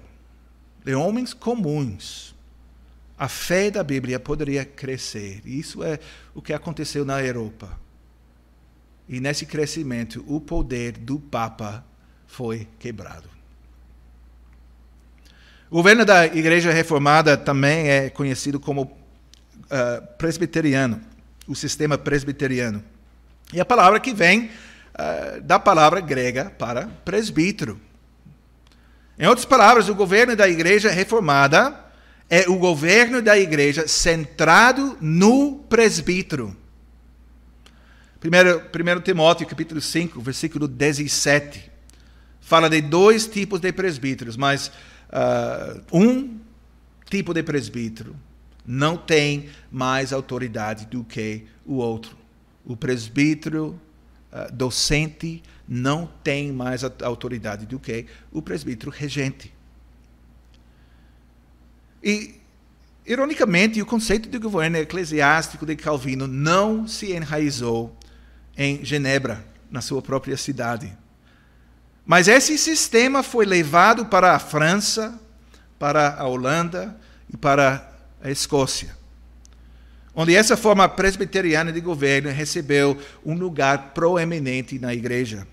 de 0.83 0.93
homens 0.93 1.33
comuns, 1.33 2.35
a 3.17 3.27
fé 3.27 3.69
da 3.69 3.83
Bíblia 3.83 4.19
poderia 4.19 4.65
crescer. 4.65 5.41
Isso 5.45 5.83
é 5.83 5.99
o 6.33 6.41
que 6.41 6.53
aconteceu 6.53 7.05
na 7.05 7.23
Europa. 7.23 7.79
E 9.07 9.19
nesse 9.19 9.45
crescimento, 9.45 10.23
o 10.27 10.39
poder 10.39 10.93
do 10.93 11.19
Papa 11.19 11.85
foi 12.25 12.67
quebrado. 12.79 13.29
O 15.69 15.75
governo 15.75 16.03
da 16.03 16.25
Igreja 16.25 16.71
Reformada 16.71 17.37
também 17.37 17.87
é 17.87 18.09
conhecido 18.09 18.59
como 18.59 18.83
uh, 18.83 20.07
presbiteriano, 20.17 21.01
o 21.47 21.55
sistema 21.55 21.97
presbiteriano. 21.97 22.83
E 23.53 23.59
a 23.59 23.65
palavra 23.65 23.99
que 23.99 24.13
vem 24.13 24.45
uh, 24.45 25.41
da 25.41 25.59
palavra 25.59 25.99
grega 25.99 26.49
para 26.57 26.87
presbítero. 27.03 27.79
Em 29.17 29.27
outras 29.27 29.45
palavras, 29.45 29.89
o 29.89 29.95
governo 29.95 30.35
da 30.35 30.47
Igreja 30.47 30.89
Reformada 30.89 31.77
é 32.29 32.47
o 32.49 32.57
governo 32.57 33.21
da 33.21 33.37
Igreja 33.37 33.87
centrado 33.87 34.97
no 35.01 35.57
presbítero. 35.69 36.55
1 38.23 39.01
Timóteo 39.01 39.47
capítulo 39.47 39.81
5, 39.81 40.21
versículo 40.21 40.67
17, 40.67 41.71
fala 42.39 42.69
de 42.69 42.79
dois 42.79 43.25
tipos 43.27 43.59
de 43.59 43.71
presbíteros, 43.73 44.37
mas 44.37 44.71
uh, 45.09 45.81
um 45.91 46.39
tipo 47.09 47.33
de 47.33 47.43
presbítero 47.43 48.15
não 48.65 48.95
tem 48.97 49.49
mais 49.71 50.13
autoridade 50.13 50.85
do 50.85 51.03
que 51.03 51.45
o 51.65 51.75
outro. 51.75 52.17
O 52.65 52.75
presbítero 52.75 53.79
uh, 54.31 54.51
docente 54.53 55.41
não 55.67 56.09
tem 56.23 56.51
mais 56.51 56.83
autoridade 56.83 57.65
do 57.65 57.79
que 57.79 58.05
o 58.31 58.41
presbítero 58.41 58.91
regente. 58.91 59.53
E, 62.03 62.35
ironicamente, 63.05 63.81
o 63.81 63.85
conceito 63.85 64.27
de 64.27 64.37
governo 64.37 64.77
eclesiástico 64.77 65.65
de 65.65 65.75
Calvino 65.75 66.27
não 66.27 66.87
se 66.87 67.11
enraizou 67.11 67.95
em 68.57 68.83
Genebra, 68.83 69.45
na 69.69 69.81
sua 69.81 70.01
própria 70.01 70.35
cidade. 70.35 70.95
Mas 72.05 72.27
esse 72.27 72.57
sistema 72.57 73.23
foi 73.23 73.45
levado 73.45 74.07
para 74.07 74.35
a 74.35 74.39
França, 74.39 75.19
para 75.79 76.15
a 76.15 76.27
Holanda 76.27 76.97
e 77.31 77.37
para 77.37 77.90
a 78.23 78.29
Escócia, 78.29 78.95
onde 80.13 80.35
essa 80.35 80.57
forma 80.57 80.87
presbiteriana 80.87 81.71
de 81.71 81.81
governo 81.81 82.29
recebeu 82.29 82.99
um 83.25 83.33
lugar 83.33 83.93
proeminente 83.93 84.77
na 84.79 84.93
igreja. 84.93 85.47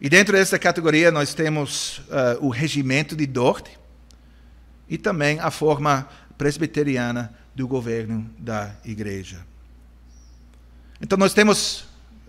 E 0.00 0.08
dentro 0.08 0.32
dessa 0.32 0.58
categoria 0.58 1.10
nós 1.10 1.34
temos 1.34 1.98
uh, 1.98 2.46
o 2.46 2.48
regimento 2.48 3.14
de 3.14 3.26
Dort 3.26 3.68
e 4.88 4.96
também 4.96 5.38
a 5.40 5.50
forma 5.50 6.08
presbiteriana 6.38 7.34
do 7.54 7.68
governo 7.68 8.28
da 8.38 8.72
igreja. 8.84 9.44
Então, 11.00 11.16
nós 11.16 11.32
temos 11.32 11.86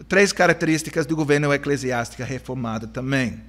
três 0.07 0.31
características 0.31 1.05
do 1.05 1.15
governo 1.15 1.53
eclesiástico 1.53 2.23
reformado 2.23 2.87
também. 2.87 3.41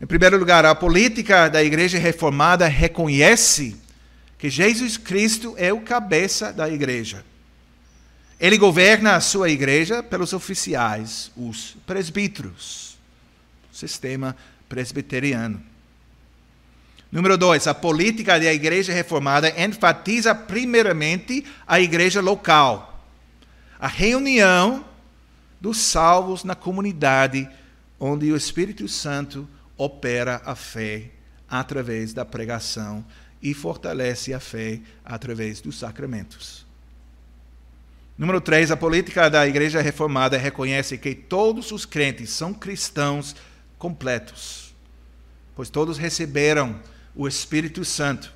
Em 0.00 0.06
primeiro 0.06 0.38
lugar, 0.38 0.64
a 0.64 0.74
política 0.74 1.48
da 1.48 1.62
igreja 1.62 1.98
reformada 1.98 2.66
reconhece 2.66 3.76
que 4.38 4.50
Jesus 4.50 4.96
Cristo 4.96 5.54
é 5.56 5.72
o 5.72 5.80
cabeça 5.80 6.52
da 6.52 6.68
igreja. 6.68 7.24
Ele 8.38 8.58
governa 8.58 9.16
a 9.16 9.20
sua 9.20 9.48
igreja 9.48 10.02
pelos 10.02 10.32
oficiais, 10.32 11.30
os 11.36 11.76
presbíteros, 11.86 12.98
sistema 13.72 14.36
presbiteriano. 14.68 15.62
Número 17.10 17.38
dois, 17.38 17.66
a 17.66 17.74
política 17.74 18.38
da 18.40 18.52
igreja 18.52 18.92
reformada 18.92 19.48
enfatiza 19.62 20.34
primeiramente 20.34 21.44
a 21.66 21.80
igreja 21.80 22.20
local 22.20 22.94
a 23.84 23.86
reunião 23.86 24.82
dos 25.60 25.76
salvos 25.76 26.42
na 26.42 26.54
comunidade 26.54 27.46
onde 28.00 28.32
o 28.32 28.36
Espírito 28.36 28.88
Santo 28.88 29.46
opera 29.76 30.42
a 30.44 30.54
fé 30.54 31.10
através 31.48 32.12
da 32.12 32.24
pregação 32.24 33.04
e 33.42 33.52
fortalece 33.52 34.32
a 34.32 34.40
fé 34.40 34.80
através 35.04 35.60
dos 35.60 35.78
sacramentos. 35.78 36.66
Número 38.16 38.40
3, 38.40 38.70
a 38.70 38.76
política 38.76 39.28
da 39.28 39.46
Igreja 39.46 39.80
Reformada 39.80 40.38
reconhece 40.38 40.96
que 40.96 41.14
todos 41.14 41.72
os 41.72 41.84
crentes 41.84 42.30
são 42.30 42.54
cristãos 42.54 43.34
completos, 43.76 44.74
pois 45.54 45.68
todos 45.68 45.98
receberam 45.98 46.80
o 47.14 47.26
Espírito 47.26 47.84
Santo 47.84 48.32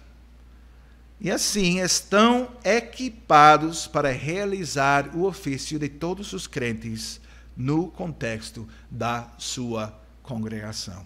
e 1.20 1.30
assim 1.30 1.80
estão 1.80 2.48
equipados 2.64 3.86
para 3.86 4.10
realizar 4.10 5.16
o 5.16 5.24
ofício 5.24 5.78
de 5.78 5.88
todos 5.88 6.32
os 6.32 6.46
crentes 6.46 7.20
no 7.56 7.88
contexto 7.88 8.68
da 8.88 9.28
sua 9.36 9.98
congregação. 10.22 11.04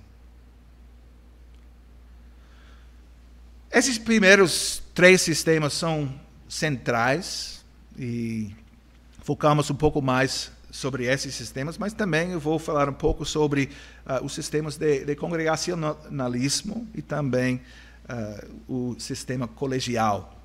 Esses 3.72 3.96
primeiros 3.96 4.82
três 4.94 5.22
sistemas 5.22 5.72
são 5.72 6.12
centrais 6.46 7.64
e 7.98 8.54
focamos 9.22 9.70
um 9.70 9.74
pouco 9.74 10.02
mais 10.02 10.52
sobre 10.70 11.06
esses 11.06 11.35
sistemas, 11.35 11.78
mas 11.78 11.94
também 11.94 12.32
eu 12.32 12.40
vou 12.40 12.58
falar 12.58 12.87
um 12.90 12.92
pouco 12.92 13.24
sobre 13.24 13.70
uh, 14.04 14.22
os 14.22 14.35
sistemas 14.35 14.76
de, 14.76 15.06
de 15.06 15.16
congregacionalismo 15.16 16.87
e 16.94 17.00
também 17.00 17.62
uh, 18.11 18.62
o 18.68 19.00
sistema 19.00 19.48
colegial. 19.48 20.38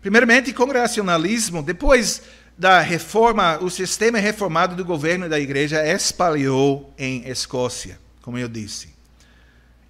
Primeiramente, 0.00 0.52
congregacionalismo, 0.52 1.62
depois 1.62 2.20
da 2.58 2.80
reforma, 2.80 3.58
o 3.62 3.70
sistema 3.70 4.18
reformado 4.18 4.74
do 4.74 4.84
governo 4.84 5.28
da 5.28 5.38
igreja 5.38 5.86
espalhou 5.86 6.92
em 6.98 7.28
Escócia, 7.28 7.96
como 8.22 8.36
eu 8.38 8.48
disse, 8.48 8.95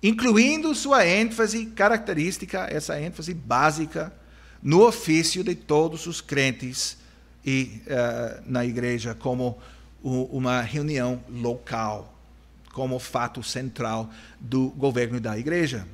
incluindo 0.02 0.74
sua 0.74 1.06
ênfase 1.06 1.66
característica, 1.66 2.66
essa 2.70 2.98
ênfase 3.00 3.34
básica 3.34 4.12
no 4.62 4.86
ofício 4.86 5.44
de 5.44 5.54
todos 5.54 6.06
os 6.06 6.20
crentes 6.20 6.98
e 7.44 7.82
uh, 7.86 8.42
na 8.46 8.64
igreja 8.64 9.14
como 9.14 9.58
uma 10.02 10.60
reunião 10.60 11.22
local, 11.28 12.14
como 12.72 12.98
fato 12.98 13.42
central 13.42 14.10
do 14.38 14.68
governo 14.70 15.20
da 15.20 15.36
igreja. 15.36 15.86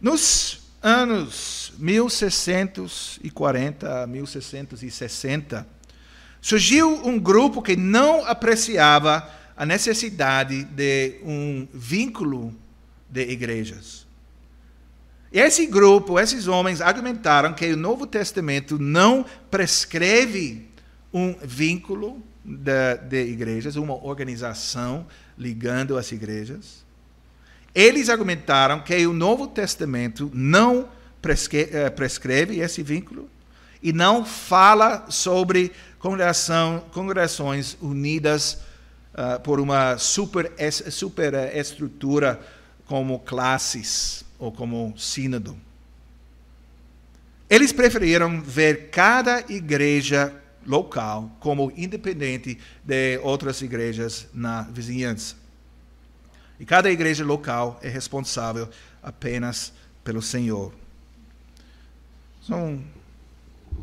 Nos 0.00 0.62
anos 0.82 1.72
1640 1.78 4.02
a 4.02 4.06
1660, 4.06 5.66
surgiu 6.40 7.06
um 7.06 7.18
grupo 7.18 7.60
que 7.60 7.76
não 7.76 8.24
apreciava 8.24 9.30
a 9.56 9.64
necessidade 9.64 10.64
de 10.64 11.18
um 11.22 11.66
vínculo 11.72 12.54
de 13.08 13.22
igrejas. 13.22 14.06
E 15.32 15.40
esse 15.40 15.66
grupo, 15.66 16.18
esses 16.18 16.46
homens, 16.46 16.80
argumentaram 16.80 17.52
que 17.52 17.72
o 17.72 17.76
Novo 17.76 18.06
Testamento 18.06 18.78
não 18.78 19.24
prescreve 19.50 20.68
um 21.12 21.34
vínculo 21.42 22.22
de, 22.44 22.96
de 23.08 23.24
igrejas, 23.24 23.76
uma 23.76 23.94
organização 23.94 25.06
ligando 25.36 25.96
as 25.96 26.12
igrejas. 26.12 26.84
Eles 27.74 28.08
argumentaram 28.08 28.80
que 28.80 29.06
o 29.06 29.12
Novo 29.12 29.46
Testamento 29.46 30.30
não 30.32 30.88
eh, 31.52 31.90
prescreve 31.90 32.60
esse 32.60 32.82
vínculo 32.82 33.28
e 33.82 33.92
não 33.92 34.24
fala 34.24 35.10
sobre 35.10 35.72
congregação, 35.98 36.84
congregações 36.92 37.76
unidas 37.80 38.58
uh, 39.16 39.40
por 39.40 39.58
uma 39.58 39.98
super, 39.98 40.52
super 40.70 41.34
estrutura 41.56 42.40
como 42.84 43.18
classes 43.20 44.24
ou 44.38 44.52
como 44.52 44.94
sínodo. 44.96 45.56
Eles 47.48 47.72
preferiram 47.72 48.40
ver 48.40 48.90
cada 48.90 49.40
igreja 49.48 50.32
local 50.66 51.30
como 51.38 51.72
independente 51.76 52.58
de 52.84 53.18
outras 53.18 53.62
igrejas 53.62 54.26
na 54.34 54.62
vizinhança. 54.62 55.36
E 56.58 56.64
cada 56.64 56.90
igreja 56.90 57.24
local 57.24 57.78
é 57.82 57.88
responsável 57.88 58.68
apenas 59.02 59.72
pelo 60.02 60.20
Senhor. 60.20 60.72
São 62.42 62.82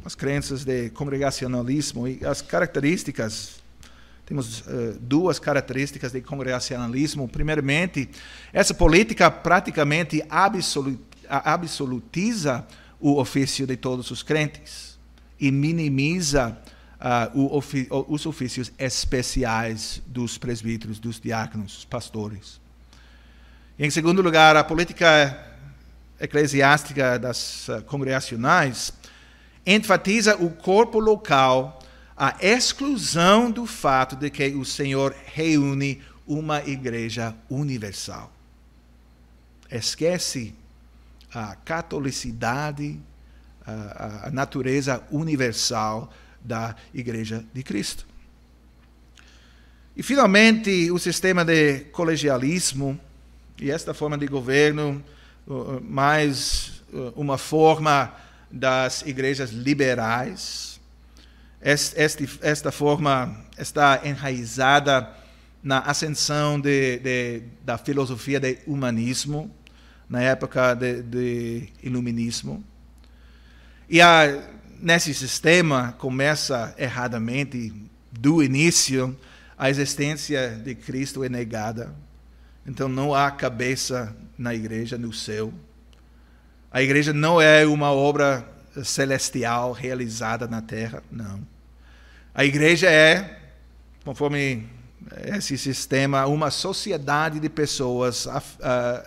as 0.03 0.16
crenças 0.16 0.66
de 0.66 0.89
congregacionalismo 0.89 2.07
e 2.07 2.26
as 2.26 2.41
características. 2.41 3.62
Temos 4.34 4.61
uh, 4.61 4.97
duas 4.99 5.38
características 5.38 6.11
de 6.11 6.19
congregacionalismo. 6.19 7.27
Primeiramente, 7.27 8.09
essa 8.51 8.73
política 8.73 9.29
praticamente 9.29 10.25
absolutiza 11.29 12.65
o 12.99 13.19
ofício 13.19 13.67
de 13.67 13.77
todos 13.77 14.09
os 14.09 14.23
crentes 14.23 14.97
e 15.39 15.51
minimiza 15.51 16.57
uh, 17.36 18.07
os 18.11 18.25
ofícios 18.25 18.73
especiais 18.79 20.01
dos 20.07 20.39
presbíteros, 20.39 20.97
dos 20.97 21.19
diáconos, 21.19 21.75
dos 21.75 21.86
pastores. 21.86 22.59
Em 23.77 23.91
segundo 23.91 24.19
lugar, 24.23 24.57
a 24.57 24.63
política 24.63 25.45
eclesiástica 26.19 27.19
das 27.19 27.67
uh, 27.67 27.84
congregacionais 27.84 28.93
enfatiza 29.63 30.38
o 30.38 30.49
corpo 30.49 30.99
local, 30.99 31.82
a 32.26 32.38
exclusão 32.39 33.51
do 33.51 33.65
fato 33.65 34.15
de 34.15 34.30
que 34.30 34.47
o 34.55 34.63
Senhor 34.63 35.13
reúne 35.26 36.01
uma 36.26 36.63
igreja 36.63 37.36
universal. 37.49 38.32
Esquece 39.69 40.55
a 41.34 41.53
catolicidade, 41.57 42.97
a, 43.65 44.28
a 44.28 44.32
natureza 44.32 45.03
universal 45.11 46.13
da 46.39 46.78
Igreja 46.93 47.43
de 47.53 47.61
Cristo. 47.61 48.07
E, 49.93 50.01
finalmente, 50.01 50.89
o 50.91 50.99
sistema 50.99 51.43
de 51.43 51.82
colegialismo 51.91 52.97
e 53.59 53.69
esta 53.69 53.93
forma 53.93 54.17
de 54.17 54.28
governo, 54.28 55.03
mais 55.82 56.84
uma 57.17 57.38
forma 57.38 58.15
das 58.49 59.01
igrejas 59.01 59.49
liberais. 59.49 60.72
Este, 61.64 62.30
esta 62.41 62.72
forma 62.72 63.36
está 63.57 64.01
enraizada 64.03 65.09
na 65.64 65.80
ascensão 65.80 66.59
de, 66.59 66.99
de, 66.99 67.43
da 67.64 67.78
filosofia 67.78 68.39
do 68.39 68.47
humanismo, 68.68 69.49
na 70.09 70.22
época 70.22 70.74
de, 70.74 71.01
de 71.01 71.70
iluminismo. 71.82 72.61
E 73.89 74.01
a, 74.01 74.43
nesse 74.80 75.14
sistema 75.14 75.95
começa 75.97 76.76
erradamente, 76.78 77.74
do 78.11 78.43
início, 78.43 79.18
a 79.57 79.70
existência 79.70 80.49
de 80.49 80.76
Cristo 80.76 81.24
é 81.24 81.30
negada. 81.30 81.95
Então 82.66 82.88
não 82.88 83.16
há 83.16 83.32
cabeça 83.32 84.16
na 84.38 84.53
igreja, 84.53 84.97
no 84.97 85.14
céu. 85.14 85.53
A 86.72 86.82
igreja 86.82 87.14
não 87.14 87.41
é 87.41 87.66
uma 87.66 87.91
obra 87.91 88.45
celestial 88.84 89.72
realizada 89.72 90.47
na 90.47 90.61
terra, 90.61 91.03
não. 91.11 91.53
A 92.34 92.43
igreja 92.43 92.89
é, 92.89 93.39
conforme 94.03 94.67
esse 95.25 95.57
sistema, 95.57 96.25
uma 96.25 96.49
sociedade 96.49 97.39
de 97.39 97.49
pessoas 97.49 98.27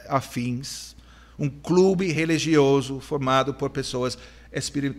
afins, 0.08 0.94
um 1.38 1.50
clube 1.50 2.12
religioso 2.12 3.00
formado 3.00 3.52
por 3.52 3.70
pessoas 3.70 4.16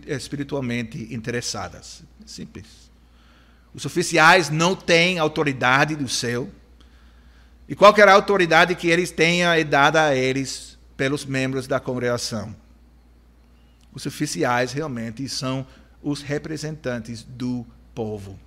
espiritualmente 0.06 1.08
interessadas. 1.12 2.02
Simples. 2.26 2.66
Os 3.74 3.86
oficiais 3.86 4.50
não 4.50 4.74
têm 4.74 5.18
autoridade 5.18 5.96
do 5.96 6.08
céu, 6.08 6.50
e 7.68 7.74
qualquer 7.74 8.08
autoridade 8.08 8.74
que 8.74 8.88
eles 8.88 9.10
tenham 9.10 9.52
é 9.52 9.62
dada 9.62 10.02
a 10.04 10.14
eles 10.14 10.78
pelos 10.96 11.24
membros 11.24 11.66
da 11.66 11.78
congregação. 11.78 12.54
Os 13.92 14.06
oficiais 14.06 14.72
realmente 14.72 15.28
são 15.28 15.66
os 16.02 16.22
representantes 16.22 17.22
do 17.22 17.66
povo. 17.98 18.38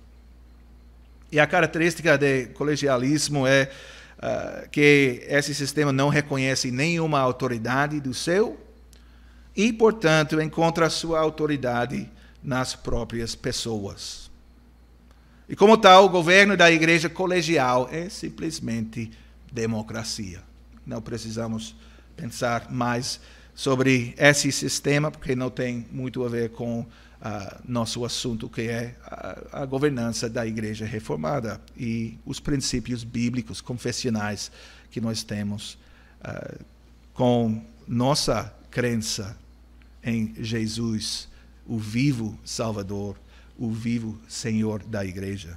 E 1.30 1.38
a 1.38 1.46
característica 1.46 2.16
do 2.16 2.54
colegialismo 2.54 3.46
é 3.46 3.70
uh, 4.16 4.66
que 4.70 5.26
esse 5.28 5.54
sistema 5.54 5.92
não 5.92 6.08
reconhece 6.08 6.70
nenhuma 6.70 7.20
autoridade 7.20 8.00
do 8.00 8.14
céu 8.14 8.58
e, 9.54 9.70
portanto, 9.70 10.40
encontra 10.40 10.88
sua 10.88 11.20
autoridade 11.20 12.08
nas 12.42 12.74
próprias 12.74 13.34
pessoas. 13.34 14.30
E, 15.46 15.54
como 15.54 15.76
tal, 15.76 16.06
o 16.06 16.08
governo 16.08 16.56
da 16.56 16.70
igreja 16.72 17.10
colegial 17.10 17.90
é 17.92 18.08
simplesmente 18.08 19.10
democracia. 19.52 20.40
Não 20.86 21.02
precisamos 21.02 21.76
pensar 22.16 22.70
mais 22.70 23.20
sobre 23.54 24.14
esse 24.16 24.50
sistema, 24.50 25.10
porque 25.10 25.36
não 25.36 25.50
tem 25.50 25.86
muito 25.92 26.24
a 26.24 26.28
ver 26.30 26.52
com 26.52 26.86
uh, 27.22 27.62
nosso 27.64 28.04
assunto, 28.04 28.48
que 28.48 28.62
é 28.62 28.96
a, 29.04 29.62
a, 29.62 29.66
governança 29.66 30.28
da 30.28 30.46
Igreja 30.46 30.84
Reformada 30.84 31.60
e 31.76 32.18
os 32.26 32.40
princípios 32.40 33.04
bíblicos 33.04 33.60
confessionais 33.60 34.50
que 34.90 35.00
nós 35.00 35.22
temos 35.22 35.78
uh, 36.20 36.64
com 37.14 37.64
nossa 37.86 38.52
crença 38.70 39.36
em 40.02 40.34
Jesus, 40.38 41.28
o 41.66 41.78
vivo 41.78 42.36
Salvador, 42.44 43.16
o 43.56 43.70
vivo 43.70 44.18
Senhor 44.28 44.82
da 44.82 45.04
Igreja. 45.04 45.56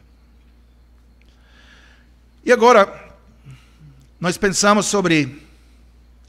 E 2.43 2.51
agora, 2.51 3.15
nós 4.19 4.37
pensamos 4.37 4.85
sobre 4.85 5.44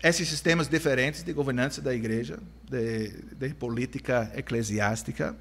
esses 0.08 0.28
sistemas 0.28 0.68
diferentes 0.68 1.22
de 1.22 1.32
governança 1.32 1.80
da 1.80 1.94
igreja, 1.94 2.38
de, 2.70 3.08
de, 3.38 3.54
política 3.54 4.30
eclesiástica. 4.36 5.36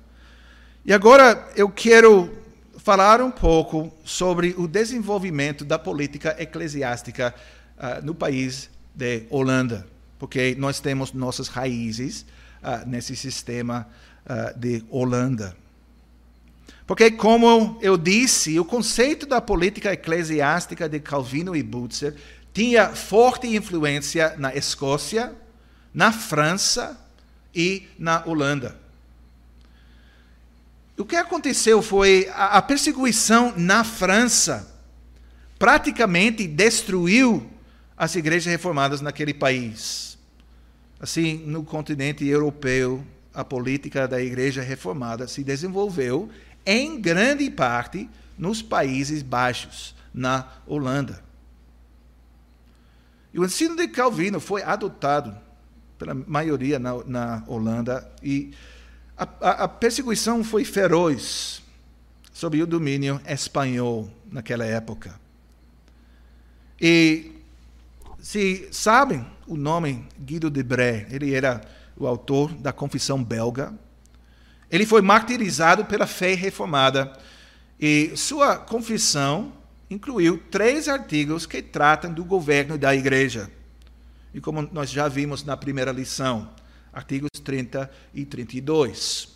E 0.83 0.91
agora 0.91 1.47
eu 1.55 1.69
quero 1.69 2.31
falar 2.77 3.21
um 3.21 3.31
pouco 3.31 3.91
sobre 4.03 4.55
o 4.57 4.67
desenvolvimento 4.67 5.63
da 5.63 5.77
política 5.77 6.35
eclesiástica 6.39 7.33
uh, 7.77 8.05
no 8.05 8.15
país 8.15 8.69
de 8.93 9.23
Holanda, 9.29 9.85
porque 10.17 10.55
nós 10.57 10.79
temos 10.79 11.13
nossas 11.13 11.47
raízes 11.47 12.25
uh, 12.61 12.87
nesse 12.87 13.15
sistema 13.15 13.87
uh, 14.25 14.57
de 14.57 14.83
Holanda. 14.89 15.55
Porque, 16.87 17.09
como 17.11 17.79
eu 17.81 17.97
disse, 17.97 18.59
o 18.59 18.65
conceito 18.65 19.25
da 19.25 19.41
política 19.41 19.93
eclesiástica 19.93 20.87
de 20.87 20.99
Calvino 20.99 21.55
e 21.55 21.63
Butzer 21.63 22.15
tinha 22.55 22.95
forte 22.95 23.53
influência 23.53 24.33
na 24.37 24.55
Escócia, 24.55 25.35
na 25.93 26.13
França 26.13 26.97
e 27.53 27.85
na 27.99 28.23
Holanda. 28.25 28.79
O 30.97 31.03
que 31.03 31.17
aconteceu 31.17 31.81
foi 31.81 32.31
a, 32.33 32.61
perseguição 32.61 33.53
na 33.57 33.83
França 33.83 34.73
praticamente 35.59 36.47
destruiu 36.47 37.45
as 37.97 38.15
igrejas 38.15 38.49
reformadas 38.49 39.01
naquele 39.01 39.33
país. 39.33 40.17
Assim, 40.97 41.43
no 41.45 41.61
continente 41.61 42.25
europeu, 42.25 43.03
a 43.33 43.43
política 43.43 44.07
da 44.07 44.21
igreja 44.21 44.61
reformada 44.61 45.27
se 45.27 45.43
desenvolveu 45.43 46.29
em 46.65 47.01
grande 47.01 47.51
parte 47.51 48.09
nos 48.37 48.61
Países 48.61 49.21
Baixos, 49.21 49.93
na 50.13 50.47
Holanda. 50.65 51.24
E 53.35 53.39
o 53.39 53.43
ensino 53.43 53.75
de 53.75 53.85
Calvino 53.89 54.39
foi 54.39 54.63
adotado 54.63 55.37
pela 55.97 56.13
maioria 56.13 56.79
na, 56.79 57.03
na 57.03 57.43
Holanda 57.47 58.09
e 58.23 58.53
a, 59.17 59.27
a, 59.41 59.51
a, 59.65 59.67
perseguição 59.67 60.41
foi 60.41 60.63
feroz 60.63 61.61
sob 62.31 62.63
o 62.63 62.65
domínio 62.65 63.19
espanhol 63.27 64.09
naquela 64.31 64.63
época. 64.63 65.19
E 66.79 67.33
se 68.19 68.69
sabem 68.71 69.27
o 69.45 69.57
nome 69.57 70.07
Guido 70.17 70.49
de 70.49 70.63
Bré, 70.63 71.05
ele 71.11 71.33
era 71.33 71.59
o 71.97 72.07
autor 72.07 72.53
da 72.53 72.71
Confissão 72.71 73.21
Belga. 73.21 73.73
Ele 74.71 74.85
foi 74.85 75.01
martirizado 75.01 75.83
pela 75.83 76.07
fé 76.07 76.35
reformada 76.35 77.11
e 77.77 78.15
sua 78.15 78.55
confissão 78.55 79.51
incluiu 79.89 80.41
três 80.49 80.87
artigos 80.87 81.45
que 81.45 81.61
tratam 81.61 82.13
do 82.13 82.23
governo 82.23 82.77
da 82.77 82.95
igreja. 82.95 83.51
E 84.33 84.41
como 84.41 84.61
nós 84.71 84.89
já 84.89 85.07
vimos 85.07 85.43
na 85.43 85.55
primeira 85.55 85.91
lição, 85.91 86.51
artigos 86.91 87.29
30 87.43 87.89
e 88.13 88.25
32. 88.25 89.35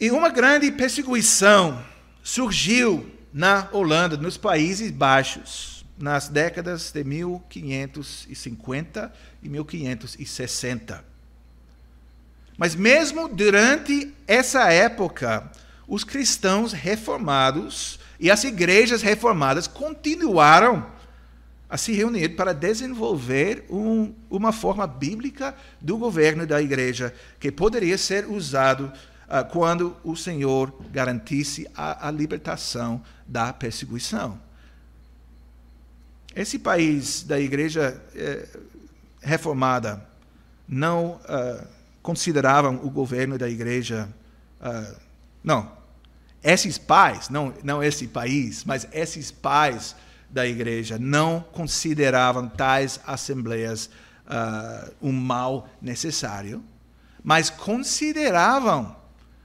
E 0.00 0.10
uma 0.10 0.28
grande 0.28 0.70
perseguição 0.70 1.84
surgiu 2.22 3.10
na 3.32 3.68
Holanda, 3.72 4.16
nos 4.16 4.36
Países 4.36 4.90
Baixos, 4.90 5.84
nas 5.98 6.28
décadas 6.28 6.92
de 6.92 7.02
1550 7.02 9.12
e 9.42 9.48
1560. 9.48 11.04
Mas 12.56 12.74
mesmo 12.74 13.28
durante 13.28 14.12
essa 14.26 14.72
época, 14.72 15.50
os 15.88 16.04
cristãos 16.04 16.72
reformados 16.72 17.98
e 18.20 18.30
as 18.30 18.44
igrejas 18.44 19.00
reformadas 19.00 19.66
continuaram 19.66 20.86
a 21.68 21.76
se 21.76 21.92
reunir 21.92 22.30
para 22.30 22.52
desenvolver 22.52 23.64
um, 23.70 24.12
uma 24.30 24.52
forma 24.52 24.86
bíblica 24.86 25.54
do 25.80 25.96
governo 25.96 26.46
da 26.46 26.60
igreja 26.60 27.14
que 27.40 27.50
poderia 27.50 27.96
ser 27.96 28.26
usado 28.26 28.92
uh, 29.26 29.50
quando 29.50 29.96
o 30.04 30.14
Senhor 30.14 30.72
garantisse 30.90 31.66
a, 31.74 32.08
a 32.08 32.10
libertação 32.10 33.02
da 33.26 33.52
perseguição. 33.52 34.38
Esse 36.34 36.58
país 36.58 37.22
da 37.24 37.40
igreja 37.40 38.00
eh, 38.14 38.46
reformada 39.20 40.06
não 40.68 41.12
uh, 41.24 41.66
consideravam 42.00 42.76
o 42.84 42.90
governo 42.90 43.36
da 43.36 43.48
igreja, 43.48 44.08
uh, 44.60 44.96
não, 45.42 45.77
esses 46.42 46.78
pais, 46.78 47.28
não, 47.28 47.52
não 47.64 47.82
esse 47.82 48.06
país, 48.06 48.64
mas 48.64 48.86
esses 48.92 49.30
pais 49.30 49.96
da 50.30 50.46
igreja 50.46 50.98
não 50.98 51.40
consideravam 51.40 52.48
tais 52.48 53.00
assembleias 53.06 53.90
uh, 54.26 54.94
um 55.02 55.12
mal 55.12 55.68
necessário, 55.80 56.62
mas 57.24 57.50
consideravam 57.50 58.96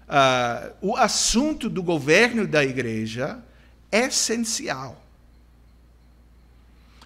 uh, 0.03 0.75
o 0.81 0.95
assunto 0.95 1.69
do 1.69 1.81
governo 1.81 2.45
da 2.45 2.63
igreja 2.63 3.39
essencial. 3.91 5.01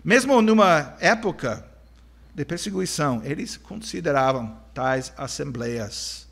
Mesmo 0.04 0.42
numa 0.42 0.96
época 1.00 1.66
de 2.34 2.46
perseguição, 2.46 3.22
eles 3.24 3.58
consideravam 3.58 4.58
tais 4.74 5.14
assembleias 5.18 6.28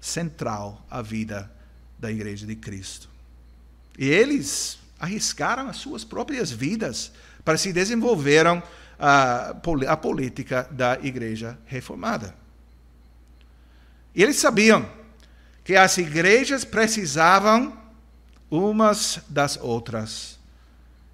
central 0.00 0.84
à 0.90 1.00
vida 1.02 1.50
da 1.98 2.10
igreja 2.10 2.46
de 2.46 2.56
Cristo. 2.56 3.08
E 3.98 4.08
eles 4.08 4.78
arriscaram 4.98 5.68
as 5.68 5.76
suas 5.76 6.04
próprias 6.04 6.50
vidas 6.50 7.12
para 7.44 7.56
se 7.56 7.72
desenvolveram 7.72 8.62
a, 8.98 9.54
a 9.88 9.96
política 9.96 10.68
da 10.70 10.98
igreja 11.02 11.58
reformada. 11.66 12.34
E 14.14 14.22
eles 14.22 14.36
sabiam 14.36 14.88
que 15.62 15.76
as 15.76 15.98
igrejas 15.98 16.64
precisavam 16.64 17.76
umas 18.50 19.20
das 19.28 19.56
outras. 19.56 20.38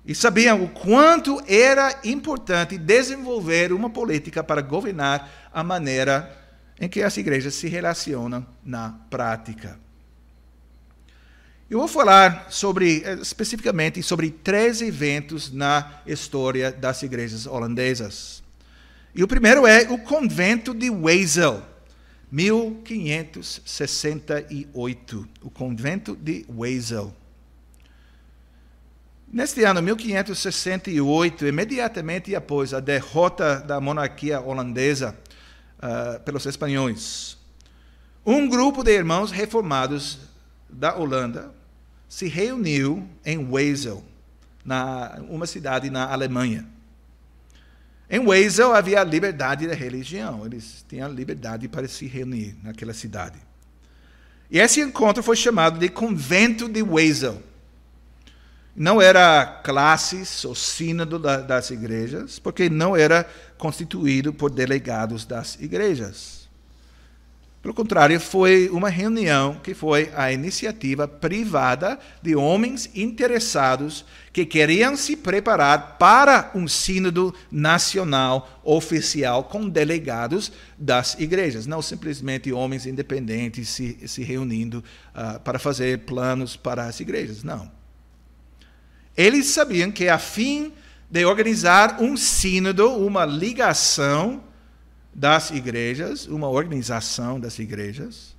E 0.05 0.14
sabiam 0.14 0.64
o 0.64 0.68
quanto 0.68 1.43
era 1.47 2.01
importante 2.05 2.76
desenvolver 2.76 3.72
uma 3.72 3.89
política 3.91 4.43
para 4.43 4.61
governar 4.61 5.49
a 5.53 5.62
maneira 5.62 6.39
em 6.80 6.89
que 6.89 7.03
as 7.03 7.16
igrejas 7.16 7.55
se 7.55 7.68
relacionam 7.68 8.47
na 8.64 8.95
prática. 9.09 9.78
Eu 11.73 11.79
vou 11.79 11.89
falar 11.89 12.49
sobre, 12.51 13.03
eh, 13.03 13.14
especificamente 13.14 14.03
sobre 14.03 14.31
três 14.31 14.83
eventos 14.83 15.51
na 15.51 16.03
história 16.07 16.70
das 16.70 17.03
igrejas 17.03 17.47
holandesas. 17.47 18.43
E 19.14 19.25
o 19.25 19.27
primeiro 19.27 19.66
é 19.66 19.91
o 19.91 19.97
convento 19.97 20.75
de 20.75 20.91
Wesel, 20.91 21.62
1568. 22.31 25.27
O 25.41 25.49
convento 25.49 26.14
de 26.14 26.45
Wesel. 26.47 27.16
Neste 29.27 29.64
ano, 29.64 29.81
1568, 29.81 31.47
imediatamente 31.47 32.37
após 32.37 32.75
a 32.75 32.81
derrota 32.81 33.61
da 33.61 33.81
monarquia 33.81 34.43
holandesa 34.43 35.16
uh, 35.79 36.20
pelos 36.20 36.45
espanhóis, 36.45 37.39
um 38.27 38.47
grupo 38.47 38.85
de 38.85 38.95
irmãos 38.95 39.31
reformados 39.31 40.18
da 40.68 40.95
Holanda 40.95 41.61
se 42.12 42.28
reuniu 42.28 43.08
em 43.24 43.38
Wesel, 43.38 44.04
na 44.62 45.18
uma 45.30 45.46
cidade 45.46 45.88
na 45.88 46.12
Alemanha. 46.12 46.68
Em 48.08 48.18
Wesel 48.18 48.74
havia 48.74 49.02
liberdade 49.02 49.66
de 49.66 49.74
religião, 49.74 50.44
eles 50.44 50.84
tinham 50.86 51.10
liberdade 51.10 51.68
para 51.68 51.88
se 51.88 52.06
reunir 52.06 52.54
naquela 52.62 52.92
cidade. 52.92 53.38
E 54.50 54.58
esse 54.58 54.82
encontro 54.82 55.22
foi 55.22 55.36
chamado 55.36 55.78
de 55.78 55.88
Convento 55.88 56.68
de 56.68 56.82
Wesel. 56.82 57.42
Não 58.76 59.00
era 59.00 59.46
classes 59.64 60.44
ou 60.44 60.54
sínodo 60.54 61.18
das 61.18 61.70
igrejas, 61.70 62.38
porque 62.38 62.68
não 62.68 62.94
era 62.94 63.26
constituído 63.56 64.34
por 64.34 64.50
delegados 64.50 65.24
das 65.24 65.54
igrejas. 65.58 66.41
Pelo 67.62 67.74
contrário, 67.74 68.18
foi 68.18 68.68
uma 68.70 68.88
reunião 68.88 69.54
que 69.62 69.72
foi 69.72 70.10
a 70.16 70.32
iniciativa 70.32 71.06
privada 71.06 71.96
de 72.20 72.34
homens 72.34 72.90
interessados 72.92 74.04
que 74.32 74.44
queriam 74.44 74.96
se 74.96 75.16
preparar 75.16 75.96
para 75.96 76.50
um 76.56 76.66
sínodo 76.66 77.32
nacional 77.52 78.60
oficial 78.64 79.44
com 79.44 79.68
delegados 79.68 80.50
das 80.76 81.16
igrejas, 81.20 81.64
não 81.64 81.80
simplesmente 81.80 82.52
homens 82.52 82.84
independentes 82.84 83.68
se, 83.68 83.96
se 84.08 84.24
reunindo 84.24 84.82
uh, 85.14 85.38
para 85.38 85.60
fazer 85.60 86.00
planos 86.00 86.56
para 86.56 86.86
as 86.86 86.98
igrejas, 86.98 87.44
não. 87.44 87.70
Eles 89.16 89.46
sabiam 89.46 89.92
que 89.92 90.08
a 90.08 90.18
fim 90.18 90.72
de 91.08 91.24
organizar 91.24 92.02
um 92.02 92.16
sínodo, 92.16 92.90
uma 92.90 93.24
ligação 93.24 94.42
das 95.14 95.50
igrejas, 95.50 96.26
uma 96.26 96.48
organização 96.48 97.38
das 97.38 97.58
igrejas, 97.58 98.34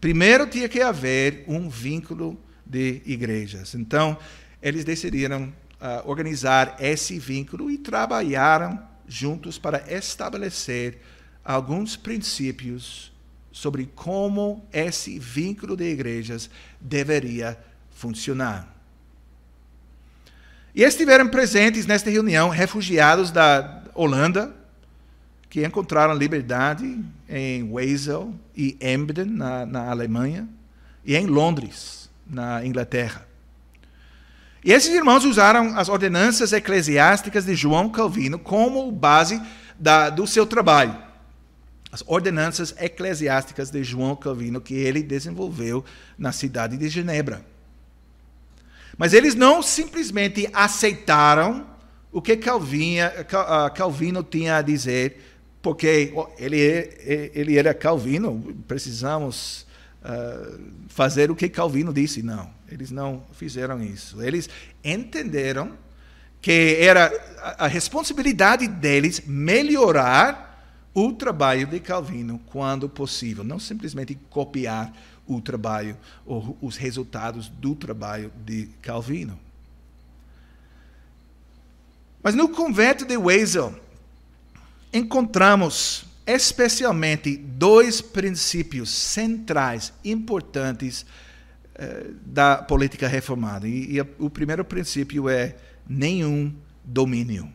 primeiro 0.00 0.46
tinha 0.46 0.68
que 0.68 0.80
haver 0.80 1.44
um 1.48 1.68
vínculo 1.68 2.38
de 2.64 3.02
igrejas. 3.04 3.74
Então, 3.74 4.16
eles 4.62 4.84
decidiram 4.84 5.52
uh, 5.80 6.08
organizar 6.08 6.76
esse 6.80 7.18
vínculo 7.18 7.70
e 7.70 7.78
trabalharam 7.78 8.80
juntos 9.06 9.58
para 9.58 9.84
estabelecer 9.92 10.98
alguns 11.44 11.96
princípios 11.96 13.12
sobre 13.52 13.86
como 13.94 14.66
esse 14.72 15.18
vínculo 15.18 15.76
de 15.76 15.84
igrejas 15.84 16.50
deveria 16.80 17.58
funcionar. 17.90 18.74
E 20.74 20.82
estiveram 20.82 21.28
presentes 21.28 21.86
nesta 21.86 22.10
reunião 22.10 22.48
refugiados 22.48 23.30
da 23.30 23.84
Holanda, 23.94 24.52
que 25.54 25.64
encontraram 25.64 26.12
liberdade 26.14 26.98
em 27.28 27.62
Wesel 27.70 28.34
e 28.56 28.76
Emden, 28.80 29.26
na, 29.26 29.64
na 29.64 29.88
Alemanha, 29.88 30.48
e 31.04 31.14
em 31.14 31.26
Londres, 31.26 32.10
na 32.28 32.66
Inglaterra. 32.66 33.24
E 34.64 34.72
esses 34.72 34.92
irmãos 34.92 35.24
usaram 35.24 35.78
as 35.78 35.88
ordenanças 35.88 36.52
eclesiásticas 36.52 37.44
de 37.44 37.54
João 37.54 37.88
Calvino 37.88 38.36
como 38.36 38.90
base 38.90 39.40
da, 39.78 40.10
do 40.10 40.26
seu 40.26 40.44
trabalho. 40.44 40.98
As 41.92 42.02
ordenanças 42.04 42.74
eclesiásticas 42.76 43.70
de 43.70 43.84
João 43.84 44.16
Calvino 44.16 44.60
que 44.60 44.74
ele 44.74 45.04
desenvolveu 45.04 45.84
na 46.18 46.32
cidade 46.32 46.76
de 46.76 46.88
Genebra. 46.88 47.46
Mas 48.98 49.12
eles 49.12 49.36
não 49.36 49.62
simplesmente 49.62 50.50
aceitaram 50.52 51.64
o 52.10 52.20
que 52.20 52.36
Calvinha, 52.36 53.12
Calvino 53.72 54.24
tinha 54.24 54.56
a 54.56 54.62
dizer 54.62 55.33
porque 55.64 56.12
ele, 56.38 56.60
é, 56.60 57.30
ele 57.34 57.56
era 57.56 57.72
Calvino, 57.72 58.54
precisamos 58.68 59.66
uh, 60.04 60.60
fazer 60.88 61.30
o 61.30 61.34
que 61.34 61.48
Calvino 61.48 61.90
disse. 61.90 62.22
Não, 62.22 62.50
eles 62.70 62.90
não 62.90 63.24
fizeram 63.32 63.82
isso. 63.82 64.20
Eles 64.20 64.46
entenderam 64.84 65.72
que 66.42 66.76
era 66.78 67.10
a 67.58 67.66
responsabilidade 67.66 68.68
deles 68.68 69.22
melhorar 69.26 70.90
o 70.92 71.14
trabalho 71.14 71.66
de 71.66 71.80
Calvino 71.80 72.38
quando 72.52 72.86
possível, 72.86 73.42
não 73.42 73.58
simplesmente 73.58 74.14
copiar 74.28 74.92
o 75.26 75.40
trabalho 75.40 75.96
ou 76.26 76.58
os 76.60 76.76
resultados 76.76 77.48
do 77.48 77.74
trabalho 77.74 78.30
de 78.44 78.68
Calvino. 78.82 79.40
Mas 82.22 82.34
no 82.34 82.50
convento 82.50 83.06
de 83.06 83.16
Wesel, 83.16 83.74
encontramos 84.94 86.06
especialmente 86.24 87.36
dois 87.36 88.00
princípios 88.00 88.88
centrais, 88.90 89.92
importantes 90.04 91.04
eh, 91.74 92.06
da 92.24 92.58
política 92.58 93.08
reformada. 93.08 93.66
E, 93.68 93.96
e 93.96 94.00
o 94.18 94.30
primeiro 94.30 94.64
princípio 94.64 95.28
é 95.28 95.56
nenhum 95.86 96.54
domínio. 96.84 97.52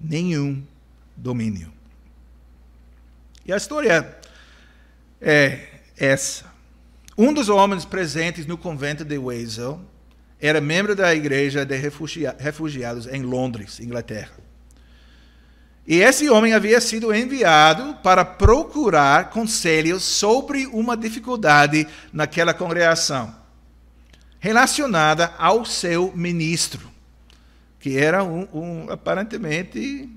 Nenhum 0.00 0.62
domínio. 1.16 1.72
E 3.46 3.52
a 3.52 3.56
história 3.56 4.18
é 5.20 5.68
essa. 5.96 6.50
Um 7.16 7.32
dos 7.32 7.48
homens 7.48 7.84
presentes 7.84 8.46
no 8.46 8.58
convento 8.58 9.04
de 9.04 9.16
Wesel 9.16 9.80
era 10.40 10.60
membro 10.60 10.96
da 10.96 11.14
igreja 11.14 11.64
de 11.64 11.76
refugiados 11.76 13.06
em 13.06 13.22
Londres, 13.22 13.78
Inglaterra. 13.78 14.41
E 15.86 15.96
esse 15.96 16.30
homem 16.30 16.52
havia 16.52 16.80
sido 16.80 17.12
enviado 17.12 17.96
para 18.02 18.24
procurar 18.24 19.30
conselhos 19.30 20.04
sobre 20.04 20.66
uma 20.66 20.96
dificuldade 20.96 21.88
naquela 22.12 22.54
congregação, 22.54 23.34
relacionada 24.38 25.34
ao 25.38 25.64
seu 25.64 26.12
ministro, 26.14 26.88
que 27.80 27.98
era 27.98 28.22
um, 28.22 28.46
um 28.52 28.90
aparentemente 28.90 30.08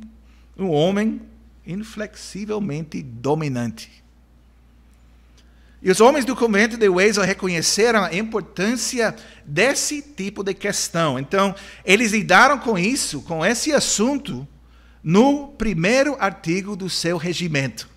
um 0.57 0.69
homem 0.69 1.21
inflexivelmente 1.65 3.01
dominante. 3.01 4.03
E 5.81 5.91
os 5.91 5.99
homens 5.99 6.25
do 6.25 6.35
convento 6.35 6.77
de 6.77 6.87
Wesel 6.87 7.23
reconheceram 7.23 8.03
a 8.03 8.15
importância 8.15 9.15
desse 9.45 10.01
tipo 10.01 10.43
de 10.43 10.53
questão. 10.53 11.19
Então, 11.19 11.53
eles 11.83 12.11
lidaram 12.11 12.57
com 12.57 12.77
isso, 12.77 13.21
com 13.21 13.45
esse 13.45 13.71
assunto, 13.71 14.47
no 15.07 15.49
primeiro 15.49 16.17
artigo 16.19 16.75
do 16.75 16.89
seu 16.89 17.15
regimento, 17.15 17.87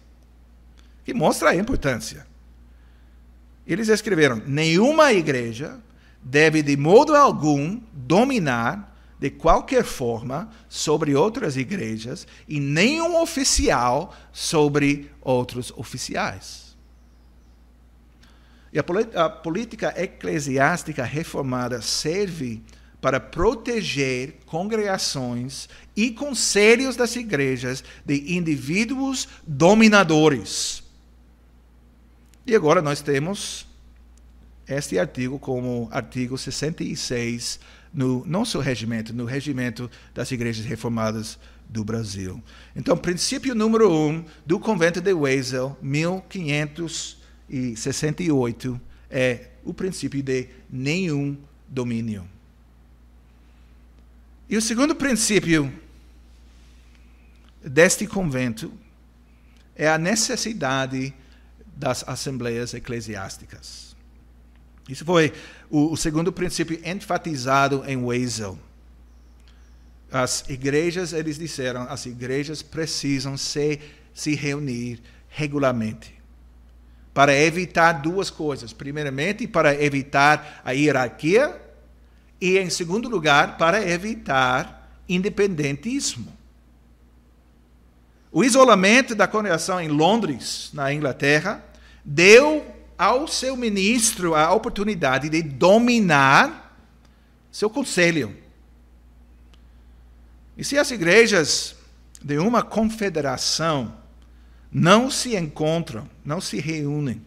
que 1.07 1.15
mostra 1.15 1.49
a 1.49 1.57
importância. 1.57 2.27
Eles 3.67 3.89
escreveram: 3.89 4.43
nenhuma 4.47 5.11
igreja 5.15 5.81
deve 6.23 6.63
de 6.63 6.77
modo 6.77 7.15
algum 7.15 7.81
dominar 7.95 8.95
de 9.19 9.31
qualquer 9.31 9.85
forma 9.85 10.51
sobre 10.69 11.17
outras 11.17 11.57
igrejas 11.57 12.27
e 12.47 12.61
nenhum 12.61 13.19
oficial 13.23 14.15
sobre 14.31 15.11
outros 15.23 15.73
oficiais. 15.77 16.77
E 18.71 18.79
a, 18.79 18.85
a 19.25 19.31
política 19.31 19.95
eclesiástica 19.97 21.05
reformada 21.05 21.81
serve 21.81 22.63
para 23.01 23.21
proteger 23.21 24.39
congregações 24.47 25.69
e 25.95 26.11
conselhos 26.11 26.97
das 26.97 27.15
igrejas 27.17 27.85
de 28.05 28.37
indivíduos 28.37 29.29
dominadores. 29.47 30.83
E 32.47 32.55
agora 32.55 32.83
nós 32.83 33.01
temos 33.01 33.67
este 34.67 34.99
artigo 34.99 35.39
como 35.39 35.89
artigo 35.91 36.37
66 36.37 37.59
no 37.93 38.25
nosso 38.27 38.59
regimento, 38.59 39.15
no 39.15 39.25
regimento 39.25 39.91
das 40.15 40.31
igrejas 40.31 40.67
reformadas 40.67 41.39
do 41.69 41.85
Brasil. 41.85 42.43
Então, 42.75 42.97
princípio 42.97 43.55
número 43.55 43.93
um 43.93 44.25
do 44.47 44.59
convento 44.59 44.99
de 45.01 45.13
Wesel, 45.13 45.77
1568, 45.83 48.81
é 49.11 49.51
o 49.65 49.73
princípio 49.75 50.23
de 50.23 50.49
nenhum 50.71 51.37
domínio. 51.69 52.27
E 54.49 54.57
o 54.57 54.63
segundo 54.63 54.95
princípio 54.95 55.73
deste 57.63 58.07
convento 58.07 58.73
é 59.77 59.89
a 59.89 59.99
necessidade 59.99 61.15
das 61.77 62.03
assembleias 62.09 62.73
eclesiásticas. 62.73 63.95
Isso 64.89 65.05
foi 65.05 65.33
o, 65.69 65.93
o 65.93 65.97
segundo 65.97 66.33
princípio 66.33 66.81
enfatizado 66.83 67.85
em 67.87 67.97
Wesel. 67.97 68.59
As 70.11 70.49
igrejas, 70.49 71.13
eles 71.13 71.39
disseram, 71.39 71.83
as 71.83 72.07
igrejas 72.07 72.63
precisam 72.63 73.37
se, 73.37 73.79
se 74.15 74.35
reunir 74.35 75.03
regularmente 75.29 76.19
para 77.13 77.35
evitar 77.35 77.93
duas 77.95 78.31
coisas. 78.31 78.73
Primeiramente, 78.73 79.47
para 79.47 79.75
evitar 79.83 80.63
a 80.65 80.71
hierarquia, 80.71 81.61
e, 82.41 82.59
em 82.59 82.71
segundo 82.71 83.09
lugar, 83.09 83.57
para 83.57 83.89
evitar 83.89 84.91
independentismo. 85.09 86.33
O 88.31 88.45
isolamento 88.45 89.15
da 89.15 89.27
congregação 89.27 89.81
em 89.81 89.89
Londres, 89.89 90.71
na 90.73 90.93
Inglaterra, 90.93 91.65
deu 92.05 92.65
ao 92.97 93.27
seu 93.27 93.57
ministro 93.57 94.35
a 94.35 94.53
oportunidade 94.53 95.29
de 95.29 95.43
dominar 95.43 96.77
seu 97.51 97.71
conselho. 97.71 98.37
E 100.57 100.65
se 100.65 100.77
as 100.77 100.91
igrejas 100.91 101.77
de 102.23 102.39
uma 102.39 102.63
confederação 102.63 103.95
não 104.71 105.11
se 105.11 105.37
encontram, 105.37 106.09
não 106.25 106.41
se 106.41 106.59
reúnem, 106.59 107.23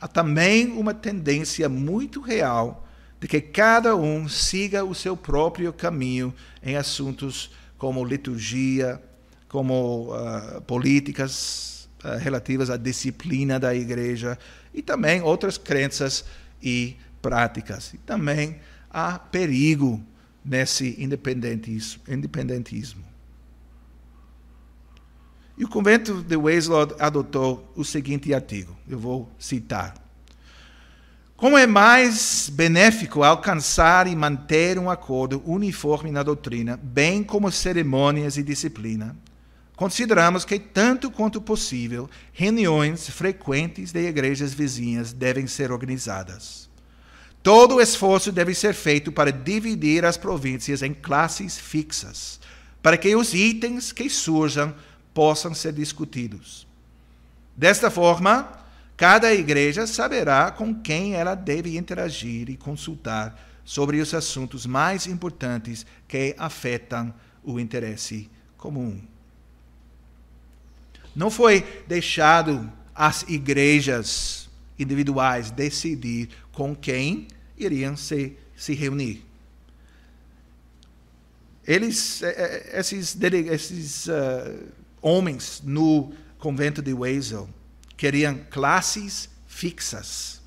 há 0.00 0.08
também 0.08 0.68
uma 0.72 0.94
tendência 0.94 1.68
muito 1.68 2.20
real 2.20 2.85
de 3.20 3.26
que 3.26 3.40
cada 3.40 3.96
um 3.96 4.28
siga 4.28 4.84
o 4.84 4.94
seu 4.94 5.16
próprio 5.16 5.72
caminho 5.72 6.34
em 6.62 6.76
assuntos 6.76 7.50
como 7.78 8.04
liturgia, 8.04 9.00
como 9.48 10.14
uh, 10.14 10.60
políticas 10.62 11.88
uh, 12.04 12.18
relativas 12.18 12.70
à 12.70 12.76
disciplina 12.76 13.58
da 13.58 13.74
igreja, 13.74 14.38
e 14.72 14.82
também 14.82 15.22
outras 15.22 15.56
crenças 15.56 16.24
e 16.62 16.96
práticas. 17.22 17.94
E 17.94 17.98
também 17.98 18.60
há 18.90 19.18
perigo 19.18 20.02
nesse 20.44 20.94
independentismo. 21.02 22.02
independentismo. 22.08 23.04
E 25.58 25.64
o 25.64 25.68
convento 25.68 26.22
de 26.22 26.36
Wesleyan 26.36 26.88
adotou 26.98 27.72
o 27.74 27.82
seguinte 27.82 28.32
artigo, 28.34 28.76
eu 28.86 28.98
vou 28.98 29.30
citar. 29.38 30.05
Como 31.36 31.58
é 31.58 31.66
mais 31.66 32.50
benéfico 32.52 33.22
alcançar 33.22 34.06
e 34.06 34.16
manter 34.16 34.78
um 34.78 34.90
acordo 34.90 35.42
uniforme 35.44 36.10
na 36.10 36.22
doutrina, 36.22 36.80
bem 36.82 37.22
como 37.22 37.52
cerimônias 37.52 38.36
e 38.36 38.42
disciplina, 38.42 39.14
Consideramos 39.76 40.46
que, 40.46 40.58
tanto 40.58 41.10
quanto 41.10 41.38
possível, 41.38 42.08
reuniões 42.32 43.10
frequentes 43.10 43.92
de 43.92 44.08
igrejas 44.08 44.54
vizinhas 44.54 45.12
devem 45.12 45.46
ser 45.46 45.70
organizadas. 45.70 46.66
Todo 47.42 47.76
o 47.76 47.80
esforço 47.80 48.32
deve 48.32 48.54
ser 48.54 48.72
feito 48.72 49.12
para 49.12 49.30
dividir 49.30 50.06
as 50.06 50.16
províncias 50.16 50.82
em 50.82 50.94
classes 50.94 51.58
fixas, 51.58 52.40
para 52.82 52.96
que 52.96 53.14
os 53.14 53.34
itens 53.34 53.92
que 53.92 54.08
surjam 54.08 54.74
possam 55.12 55.52
ser 55.52 55.74
discutidos. 55.74 56.66
Desta 57.54 57.90
forma, 57.90 58.48
cada 58.96 59.32
igreja 59.34 59.86
saberá 59.86 60.50
com 60.50 60.74
quem 60.74 61.14
ela 61.14 61.34
deve 61.34 61.76
interagir 61.76 62.48
e 62.48 62.56
consultar 62.56 63.38
sobre 63.64 64.00
os 64.00 64.14
assuntos 64.14 64.64
mais 64.64 65.06
importantes 65.06 65.84
que 66.08 66.34
afetam 66.38 67.12
o 67.42 67.60
interesse 67.60 68.30
comum. 68.56 69.00
Não 71.14 71.30
foi 71.30 71.60
deixado 71.86 72.72
às 72.94 73.22
igrejas 73.22 74.48
individuais 74.78 75.50
decidir 75.50 76.30
com 76.52 76.74
quem 76.74 77.28
iriam 77.58 77.96
se, 77.96 78.36
se 78.56 78.74
reunir. 78.74 79.24
Eles, 81.66 82.22
eh, 82.22 82.34
eh, 82.72 82.78
esses, 82.80 83.16
esses 83.20 84.06
uh, 84.06 84.66
homens 85.02 85.60
no 85.64 86.12
convento 86.38 86.80
de 86.80 86.94
Wesel 86.94 87.48
queriam 87.96 88.38
classes 88.50 89.28
fixas. 89.46 90.40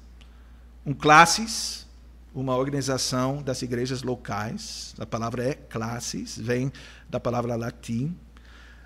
Um 0.85 0.93
classes, 0.93 1.87
uma 2.33 2.55
organização 2.55 3.41
das 3.41 3.61
igrejas 3.61 4.03
locais. 4.03 4.93
A 4.99 5.05
palavra 5.05 5.43
é 5.43 5.53
classes, 5.53 6.37
vem 6.37 6.71
da 7.09 7.19
palavra 7.19 7.55
latim 7.55 8.15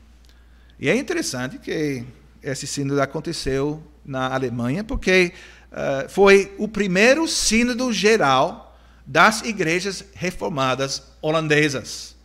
E 0.83 0.91
é 0.91 0.97
interessante 0.97 1.61
que 1.61 2.05
esse 2.43 2.67
sínodo 2.67 3.01
aconteceu 3.01 3.81
na 4.05 4.35
Alemanha, 4.35 4.83
porque 4.83 5.33
uh, 5.71 6.09
foi 6.09 6.53
o 6.59 6.67
primeiro 6.67 7.29
sínodo 7.29 7.93
geral 7.93 8.77
das 9.07 9.43
igrejas 9.43 10.05
reformadas 10.13 11.05
holandesas. 11.23 12.17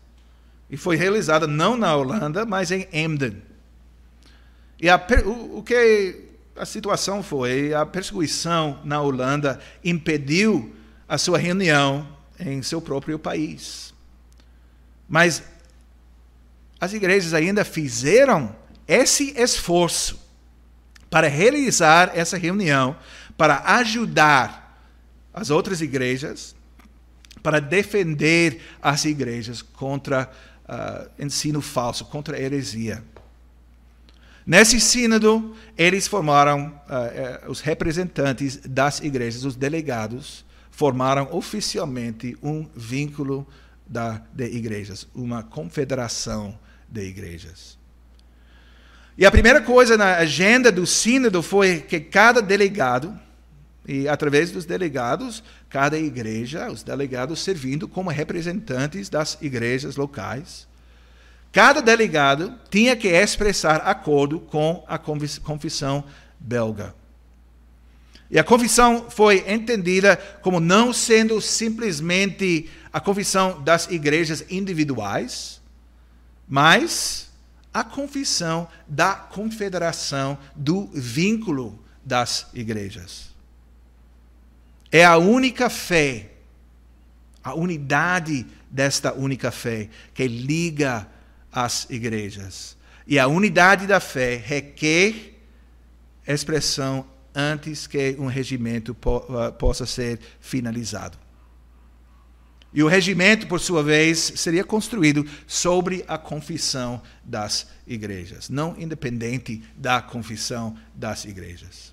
E 0.71 0.75
foi 0.75 0.95
realizada 0.95 1.45
não 1.45 1.77
na 1.77 1.95
Holanda, 1.95 2.47
mas 2.47 2.71
em 2.71 2.87
Emden. 2.91 3.43
E 4.81 4.89
a, 4.89 4.99
o, 5.23 5.59
o 5.59 5.63
que 5.63 6.23
a 6.55 6.65
situação 6.65 7.21
foi, 7.21 7.75
a 7.75 7.85
perseguição 7.85 8.81
na 8.83 8.99
Holanda 8.99 9.59
impediu 9.83 10.75
a 11.07 11.19
sua 11.19 11.37
reunião 11.37 12.07
em 12.39 12.63
seu 12.63 12.81
próprio 12.81 13.19
país. 13.19 13.93
Mas 15.07 15.43
as 16.79 16.93
igrejas 16.93 17.33
ainda 17.33 17.65
fizeram 17.65 18.55
esse 18.87 19.33
esforço 19.37 20.19
para 21.09 21.27
realizar 21.27 22.11
essa 22.13 22.37
reunião, 22.37 22.95
para 23.37 23.61
ajudar 23.77 24.81
as 25.33 25.49
outras 25.49 25.81
igrejas, 25.81 26.55
para 27.41 27.59
defender 27.59 28.61
as 28.81 29.05
igrejas 29.05 29.61
contra 29.61 30.29
uh, 30.67 31.23
ensino 31.23 31.61
falso, 31.61 32.05
contra 32.05 32.39
heresia. 32.39 33.03
Nesse 34.45 34.79
sínodo, 34.79 35.55
eles 35.77 36.07
formaram, 36.07 36.79
uh, 36.87 37.49
os 37.51 37.61
representantes 37.61 38.57
das 38.57 38.99
igrejas, 39.01 39.43
os 39.43 39.55
delegados, 39.55 40.45
formaram 40.71 41.27
oficialmente 41.31 42.37
um 42.41 42.67
vínculo 42.75 43.47
da, 43.85 44.21
de 44.33 44.45
igrejas, 44.45 45.07
uma 45.13 45.43
confederação 45.43 46.57
de 46.89 47.01
igrejas. 47.01 47.77
E 49.17 49.25
a 49.25 49.31
primeira 49.31 49.61
coisa 49.61 49.97
na 49.97 50.17
agenda 50.17 50.71
do 50.71 50.85
sínodo 50.85 51.41
foi 51.41 51.79
que 51.79 51.99
cada 51.99 52.41
delegado, 52.41 53.19
e 53.87 54.07
através 54.07 54.51
dos 54.51 54.63
delegados, 54.63 55.43
cada 55.69 55.97
igreja, 55.97 56.69
os 56.69 56.83
delegados 56.83 57.39
servindo 57.39 57.87
como 57.87 58.11
representantes 58.11 59.09
das 59.09 59.37
igrejas 59.41 59.95
locais, 59.95 60.67
cada 61.51 61.81
delegado 61.81 62.53
tinha 62.69 62.95
que 62.95 63.07
expressar 63.07 63.77
acordo 63.77 64.39
com 64.39 64.85
a 64.87 64.99
confissão 64.99 66.03
belga. 66.39 66.93
E 68.29 68.37
a 68.37 68.43
confissão 68.43 69.09
foi 69.09 69.43
entendida 69.47 70.17
como 70.41 70.59
não 70.59 70.91
sendo 70.91 71.41
simplesmente 71.41 72.69
a 72.91 72.99
confissão 72.99 73.63
das 73.63 73.89
igrejas 73.89 74.43
individuais, 74.49 75.61
mas 76.47 77.29
a 77.73 77.83
confissão 77.83 78.67
da 78.87 79.13
confederação, 79.13 80.37
do 80.55 80.87
vínculo 80.87 81.77
das 82.03 82.47
igrejas. 82.53 83.35
É 84.91 85.03
a 85.03 85.17
única 85.17 85.69
fé, 85.69 86.31
a 87.43 87.53
unidade 87.53 88.45
desta 88.69 89.13
única 89.13 89.51
fé 89.51 89.89
que 90.13 90.27
liga 90.27 91.07
as 91.51 91.87
igrejas. 91.89 92.77
E 93.05 93.19
a 93.19 93.27
unidade 93.27 93.85
da 93.85 93.99
fé 93.99 94.35
requer 94.35 95.35
expressão 96.25 97.05
antes 97.33 97.85
que 97.87 98.15
um 98.17 98.25
regimento 98.25 98.95
po 98.95 99.17
uh, 99.17 99.51
possa 99.53 99.85
ser 99.85 100.19
finalizado. 100.41 101.17
E 102.77 102.83
o 102.83 102.87
regimento, 102.87 103.47
por 103.47 103.59
sua 103.59 103.81
vez, 103.81 104.33
seria 104.35 104.63
construído 104.63 105.25
sobre 105.47 106.05
a 106.07 106.15
confissão 106.15 107.01
das 107.23 107.65
igrejas, 107.87 108.51
não 108.51 108.75
independente 108.77 109.63
da 109.75 109.99
confissão 109.99 110.77
das 110.93 111.25
igrejas. 111.25 111.91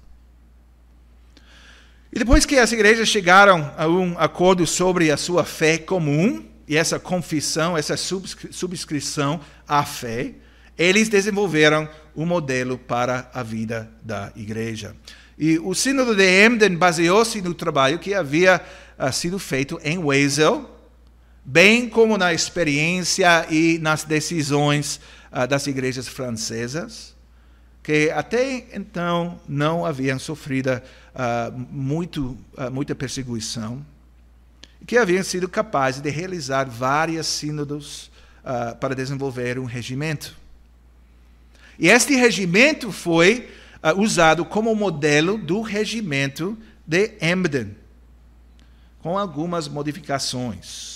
E 2.12 2.18
depois 2.18 2.44
que 2.44 2.58
as 2.58 2.70
igrejas 2.70 3.08
chegaram 3.08 3.72
a 3.78 3.88
um 3.88 4.14
acordo 4.18 4.66
sobre 4.66 5.10
a 5.10 5.16
sua 5.16 5.42
fé 5.42 5.78
comum, 5.78 6.44
e 6.68 6.76
essa 6.76 6.98
confissão, 6.98 7.78
essa 7.78 7.96
subscrição 7.96 9.40
à 9.66 9.86
fé, 9.86 10.34
eles 10.76 11.08
desenvolveram 11.08 11.88
um 12.14 12.26
modelo 12.26 12.76
para 12.76 13.30
a 13.32 13.42
vida 13.42 13.90
da 14.02 14.30
igreja. 14.36 14.94
E 15.38 15.58
o 15.58 15.72
Sínodo 15.74 16.14
de 16.14 16.44
Emden 16.44 16.76
baseou-se 16.76 17.40
no 17.40 17.54
trabalho 17.54 17.98
que 17.98 18.12
havia 18.12 18.60
uh, 18.98 19.10
sido 19.10 19.38
feito 19.38 19.80
em 19.82 19.96
Wesel, 19.96 20.73
bem 21.44 21.88
como 21.88 22.16
na 22.16 22.32
experiência 22.32 23.46
e 23.50 23.78
nas 23.78 24.04
decisões 24.04 25.00
uh, 25.30 25.46
das 25.46 25.66
igrejas 25.66 26.08
francesas, 26.08 27.14
que 27.82 28.10
até 28.10 28.66
então 28.72 29.38
não 29.46 29.84
haviam 29.84 30.18
sofrido 30.18 30.70
uh, 30.70 31.52
muito, 31.70 32.38
muita 32.72 32.94
perseguição, 32.94 33.84
que 34.86 34.96
haviam 34.96 35.22
sido 35.22 35.48
capazes 35.48 36.00
de 36.00 36.10
realizar 36.10 36.64
vários 36.64 37.26
sínodos 37.26 38.10
para 38.78 38.94
desenvolver 38.94 39.58
um 39.58 39.64
regimento. 39.64 40.36
E 41.78 41.88
este 41.88 42.14
regimento 42.14 42.92
foi 42.92 43.48
uh, 43.82 44.00
usado 44.00 44.44
como 44.44 44.74
modelo 44.74 45.36
do 45.36 45.60
regimento 45.60 46.56
de 46.86 47.12
Emden, 47.20 47.76
com 49.00 49.18
algumas 49.18 49.68
modificações. 49.68 50.93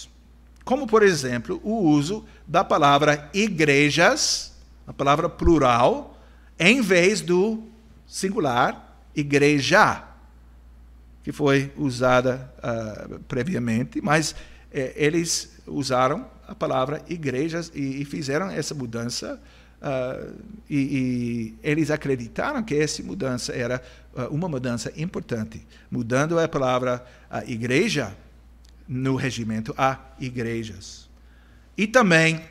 Como, 0.68 0.86
por 0.86 1.02
exemplo, 1.02 1.58
o 1.64 1.78
uso 1.78 2.26
da 2.46 2.62
palavra 2.62 3.30
igrejas, 3.32 4.52
a 4.86 4.92
palavra 4.92 5.26
plural, 5.26 6.20
em 6.58 6.82
vez 6.82 7.22
do 7.22 7.62
singular 8.06 9.00
igreja, 9.16 10.04
que 11.24 11.32
foi 11.32 11.72
usada 11.74 12.52
uh, 12.58 13.18
previamente, 13.20 14.02
mas 14.02 14.34
eh, 14.70 14.92
eles 14.94 15.58
usaram 15.66 16.26
a 16.46 16.54
palavra 16.54 17.00
igrejas 17.08 17.72
e, 17.74 18.02
e 18.02 18.04
fizeram 18.04 18.50
essa 18.50 18.74
mudança 18.74 19.40
Uh, 19.80 20.34
e, 20.68 20.76
e, 20.76 21.54
eles 21.62 21.88
acreditaram 21.88 22.64
que 22.64 22.74
essa 22.74 23.00
mudança 23.00 23.52
era 23.52 23.80
uh, 24.12 24.22
uma 24.22 24.48
mudança 24.48 24.92
importante, 24.96 25.64
mudando 25.88 26.36
a 26.36 26.48
palavra 26.48 27.06
igreja 27.46 28.12
no 28.89 29.14
regimento 29.14 29.74
a 29.76 29.99
igrejas. 30.18 31.09
E 31.76 31.86
também 31.86 32.43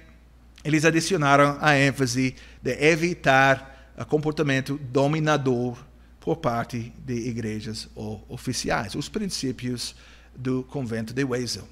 eles 0.63 0.85
adicionaram 0.85 1.57
a 1.59 1.75
ênfase 1.75 2.35
de 2.61 2.71
evitar 2.83 3.95
comportamento 4.07 4.77
dominador 4.77 5.77
por 6.19 6.37
parte 6.37 6.93
de 7.05 7.13
igrejas 7.13 7.87
ou 7.95 8.23
oficiais, 8.27 8.93
os 8.95 9.09
princípios 9.09 9.95
do 10.35 10.63
convento 10.63 11.13
de 11.13 11.23
Wesel. 11.23 11.67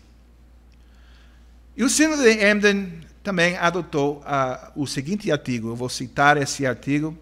E 1.77 1.83
o 1.83 1.89
sino 1.89 2.17
de 2.17 2.45
Emden 2.45 3.01
também 3.21 3.57
adotou 3.57 4.21
uh, 4.21 4.71
o 4.81 4.87
seguinte 4.87 5.31
artigo, 5.31 5.69
eu 5.69 5.75
vou 5.75 5.89
citar 5.89 6.37
esse 6.37 6.65
artigo, 6.65 7.17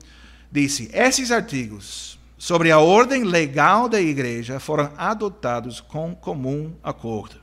disse: 0.52 0.90
esses 0.94 1.32
artigos 1.32 2.13
sobre 2.44 2.72
a 2.72 2.78
ordem 2.78 3.24
legal 3.24 3.88
da 3.88 4.02
igreja 4.02 4.60
foram 4.60 4.92
adotados 4.98 5.80
com 5.80 6.14
comum 6.14 6.74
acordo. 6.84 7.38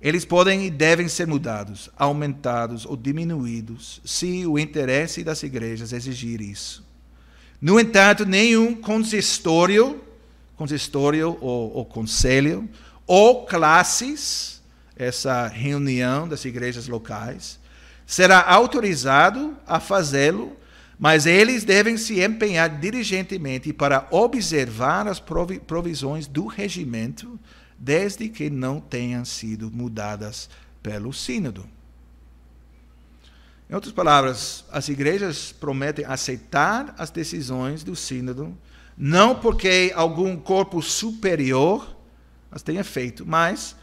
Eles 0.00 0.24
podem 0.24 0.64
e 0.64 0.70
devem 0.70 1.08
ser 1.08 1.26
mudados, 1.26 1.90
aumentados 1.96 2.86
ou 2.86 2.96
diminuídos, 2.96 4.00
se 4.04 4.46
o 4.46 4.56
interesse 4.56 5.24
das 5.24 5.42
igrejas 5.42 5.92
exigir 5.92 6.40
isso. 6.40 6.86
No 7.60 7.80
entanto, 7.80 8.24
nenhum 8.24 8.72
consistório, 8.76 10.00
consistório 10.54 11.36
ou, 11.40 11.74
ou 11.74 11.84
conselho, 11.84 12.68
ou 13.04 13.46
classes 13.46 14.62
essa 14.94 15.48
reunião 15.48 16.28
das 16.28 16.44
igrejas 16.44 16.86
locais, 16.86 17.58
será 18.06 18.48
autorizado 18.48 19.56
a 19.66 19.80
fazê-lo, 19.80 20.56
mas 20.98 21.26
eles 21.26 21.64
devem 21.64 21.96
se 21.96 22.20
empenhar 22.20 22.80
diligentemente 22.80 23.72
para 23.72 24.06
observar 24.10 25.06
as 25.06 25.20
provisões 25.20 26.26
do 26.26 26.46
regimento, 26.46 27.38
desde 27.78 28.28
que 28.28 28.50
não 28.50 28.80
tenham 28.80 29.24
sido 29.24 29.70
mudadas 29.70 30.50
pelo 30.82 31.12
Sínodo. 31.12 31.64
Em 33.70 33.74
outras 33.74 33.92
palavras, 33.92 34.64
as 34.72 34.88
igrejas 34.88 35.52
prometem 35.52 36.04
aceitar 36.04 36.94
as 36.98 37.10
decisões 37.10 37.84
do 37.84 37.94
Sínodo, 37.94 38.56
não 38.96 39.34
porque 39.34 39.92
algum 39.94 40.36
corpo 40.36 40.82
superior 40.82 41.96
as 42.50 42.62
tenha 42.62 42.82
feito, 42.82 43.26
mas 43.26 43.76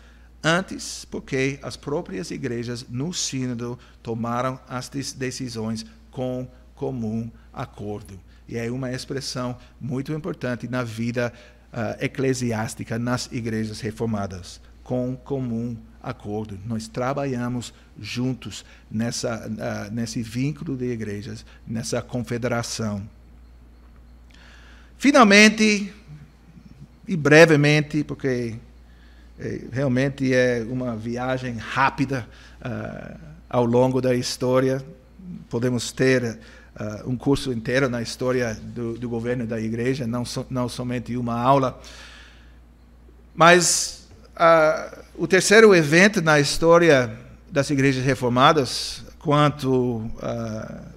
Antes, 0.47 1.05
porque 1.05 1.57
as 1.63 1.75
próprias 1.75 2.29
igrejas 2.29 2.85
no 2.87 3.11
Sínodo 3.11 3.79
tomaram 4.03 4.59
as 4.69 4.87
decisões 4.89 5.83
com 6.11 6.47
comum 6.75 7.31
acordo. 7.53 8.19
E 8.47 8.57
é 8.57 8.69
uma 8.69 8.91
expressão 8.91 9.57
muito 9.81 10.13
importante 10.13 10.67
na 10.67 10.83
vida 10.83 11.33
uh, 11.73 12.03
eclesiástica 12.03 12.99
nas 12.99 13.29
igrejas 13.31 13.81
reformadas. 13.81 14.61
Com 14.83 15.15
comum 15.15 15.75
acordo. 16.03 16.59
Nós 16.65 16.87
trabalhamos 16.87 17.73
juntos 17.99 18.63
nessa, 18.91 19.47
uh, 19.47 19.91
nesse 19.91 20.21
vínculo 20.21 20.77
de 20.77 20.85
igrejas, 20.91 21.43
nessa 21.65 22.01
confederação. 22.01 23.01
Finalmente, 24.97 25.91
e 27.07 27.15
brevemente, 27.15 28.03
porque 28.03 28.55
é, 29.39 29.61
realmente 29.71 30.33
é 30.33 30.65
uma 30.69 30.95
viagem 30.95 31.57
rápida 31.57 32.27
uh, 32.61 33.19
ao 33.49 33.65
longo 33.65 34.01
da 34.01 34.15
história. 34.15 34.83
Podemos 35.49 35.91
ter 35.91 36.39
uh, 36.79 37.09
um 37.09 37.17
curso 37.17 37.51
inteiro 37.51 37.89
na 37.89 38.01
história 38.01 38.53
do, 38.53 38.97
do 38.97 39.09
governo 39.09 39.45
da 39.45 39.59
igreja, 39.59 40.05
não, 40.05 40.25
so, 40.25 40.45
não 40.49 40.69
somente 40.69 41.15
uma 41.17 41.39
aula. 41.39 41.79
Mas 43.33 44.07
uh, 44.35 45.03
o 45.15 45.27
terceiro 45.27 45.73
evento 45.75 46.21
na 46.21 46.39
história 46.39 47.17
das 47.51 47.69
igrejas 47.69 48.03
reformadas, 48.03 49.03
quanto 49.19 50.09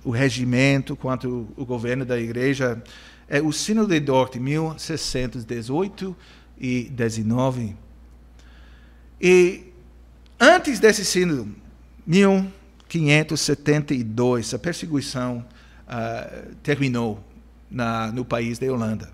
o 0.05 0.11
regimento, 0.11 0.95
quanto 0.95 1.49
o 1.57 1.65
governo 1.65 2.05
da 2.05 2.19
igreja, 2.19 2.83
é 3.29 3.41
o 3.41 3.53
Sino 3.53 3.87
de 3.87 4.01
Dort, 4.01 4.37
1618 4.37 6.17
e 6.59 6.91
19 6.91 7.75
e 9.21 9.73
antes 10.39 10.79
desse 10.79 11.05
sínodo, 11.05 11.53
1572, 12.07 14.55
a 14.55 14.59
perseguição 14.59 15.45
uh, 15.89 16.55
terminou 16.63 17.25
na, 17.71 18.13
no 18.13 18.25
país 18.25 18.59
da 18.59 18.67
Holanda. 18.67 19.11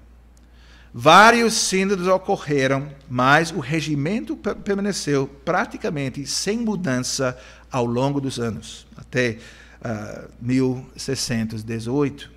Vários 0.93 1.55
sínodos 1.55 2.07
ocorreram, 2.07 2.89
mas 3.09 3.51
o 3.51 3.59
regimento 3.59 4.37
permaneceu 4.37 5.27
praticamente 5.45 6.25
sem 6.25 6.59
mudança 6.59 7.37
ao 7.71 7.85
longo 7.85 8.21
dos 8.21 8.39
anos, 8.39 8.87
até 8.97 9.31
uh, 9.31 9.37
ah, 9.83 10.25
1618. 10.41 12.31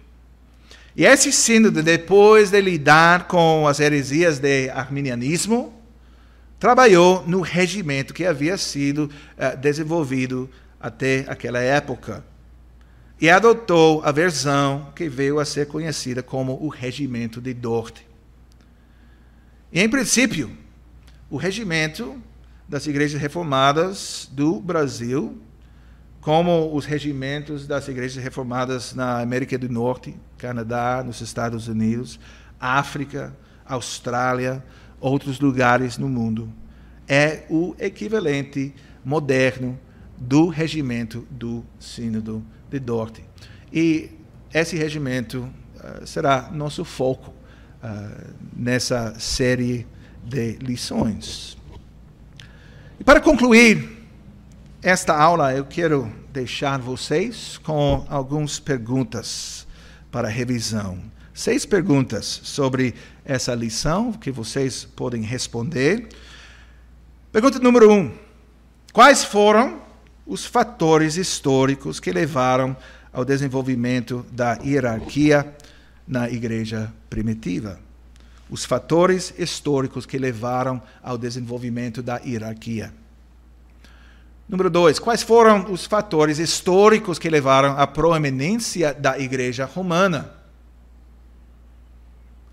E 0.95 1.05
esse 1.05 1.31
sínodo, 1.31 1.83
depois 1.83 2.49
de 2.49 2.59
lidar 2.59 3.27
com 3.27 3.67
as 3.67 3.79
heresias 3.79 4.39
de 4.39 4.71
arminianismo, 4.71 5.71
trabalhou 6.59 7.23
no 7.27 7.41
regimento 7.41 8.11
que 8.11 8.25
havia 8.25 8.57
sido 8.57 9.03
uh, 9.38 9.55
desenvolvido 9.55 10.49
até 10.79 11.25
aquela 11.27 11.59
época 11.59 12.23
e 13.20 13.30
adotou 13.30 14.01
a 14.03 14.11
versão 14.11 14.91
que 14.95 15.09
veio 15.09 15.39
a 15.39 15.45
ser 15.45 15.68
conhecida 15.68 16.22
como 16.22 16.53
o 16.63 16.68
regimento 16.68 17.41
de 17.41 17.53
Dort. 17.53 18.01
E, 19.72 19.82
em 19.82 19.89
princípio, 19.89 20.55
o 21.30 21.38
regimento 21.38 22.22
das 22.68 22.86
igrejas 22.86 23.20
reformadas 23.20 24.30
do 24.32 24.59
Brasil, 24.59 25.41
como 26.22 26.76
os 26.76 26.86
regimentos 26.86 27.65
das 27.65 27.88
igrejas 27.88 28.24
reformadas 28.24 28.93
na 28.93 29.20
América 29.20 29.57
do 29.57 29.70
Norte, 29.70 30.15
Canadá, 30.38 31.03
nos 31.03 31.22
Estados 31.22 31.68
Unidos, 31.68 32.20
África, 32.59 33.36
Austrália, 33.65 34.63
outros 34.99 35.39
lugares 35.39 35.97
no 35.97 36.07
mundo, 36.07 36.51
é 37.07 37.45
o 37.49 37.76
equivalente 37.80 38.74
moderno 39.03 39.80
do 40.18 40.47
regimento 40.47 41.26
do 41.32 41.63
Sínodo 41.80 42.43
de 42.70 42.80
Dort. 42.80 43.20
E 43.72 44.11
esse 44.53 44.76
regimento 44.76 45.39
uh, 45.76 46.05
será 46.05 46.49
nosso 46.51 46.84
foco 46.86 47.34
uh, 47.84 48.34
nessa 48.55 49.13
série 49.20 49.86
de 50.24 50.53
lições. 50.53 51.57
E 52.99 53.03
para 53.03 53.20
concluir 53.20 53.97
esta 54.82 55.15
aula, 55.15 55.53
eu 55.53 55.65
quero 55.65 56.11
deixar 56.32 56.80
vocês 56.80 57.57
com 57.57 58.05
algumas 58.09 58.59
perguntas 58.59 59.68
para 60.11 60.28
revisão. 60.28 60.99
Seis 61.34 61.65
perguntas 61.65 62.26
sobre 62.43 62.95
essa 63.24 63.53
lição 63.53 64.11
que 64.11 64.32
vocês 64.32 64.86
podem 64.86 65.22
responder. 65.22 66.09
Pergunta 67.32 67.59
número 67.59 67.91
um: 67.91 68.11
Quais 68.91 69.24
foram 69.24 69.82
os 70.28 70.45
fatores 70.45 71.15
históricos 71.15 71.99
que 71.99 72.11
levaram 72.11 72.75
ao 73.13 73.23
desenvolvimento 73.23 74.25
da 74.32 74.55
hierarquia 74.55 75.55
na 76.05 76.30
igreja 76.30 76.91
primitiva. 77.09 77.80
Os 78.49 78.65
fatores 78.65 79.34
históricos 79.38 80.05
que 80.05 80.17
levaram 80.17 80.82
ao 81.01 81.17
desenvolvimento 81.17 82.03
da 82.03 82.17
hierarquia. 82.17 82.93
Número 84.47 84.69
dois, 84.69 84.99
quais 84.99 85.23
foram 85.23 85.71
os 85.71 85.86
fatores 85.86 86.39
históricos 86.39 87.17
que 87.17 87.30
levaram 87.30 87.78
à 87.78 87.86
proeminência 87.88 88.93
da 88.93 89.17
igreja 89.19 89.65
romana? 89.65 90.32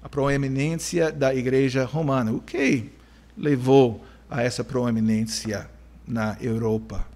A 0.02 0.08
proeminência 0.08 1.12
da 1.12 1.34
igreja 1.34 1.84
romana. 1.84 2.32
O 2.32 2.40
que 2.40 2.90
levou 3.36 4.04
a 4.28 4.42
essa 4.42 4.64
proeminência 4.64 5.68
na 6.06 6.36
Europa? 6.40 7.13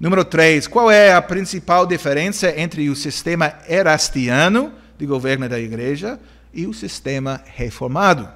Número 0.00 0.24
três, 0.24 0.66
qual 0.66 0.90
é 0.90 1.12
a 1.12 1.20
principal 1.20 1.86
diferença 1.86 2.58
entre 2.58 2.88
o 2.88 2.96
sistema 2.96 3.54
erastiano 3.68 4.72
de 4.98 5.06
governo 5.06 5.48
da 5.48 5.58
igreja 5.58 6.18
e 6.52 6.66
o 6.66 6.74
sistema 6.74 7.42
reformado. 7.46 8.28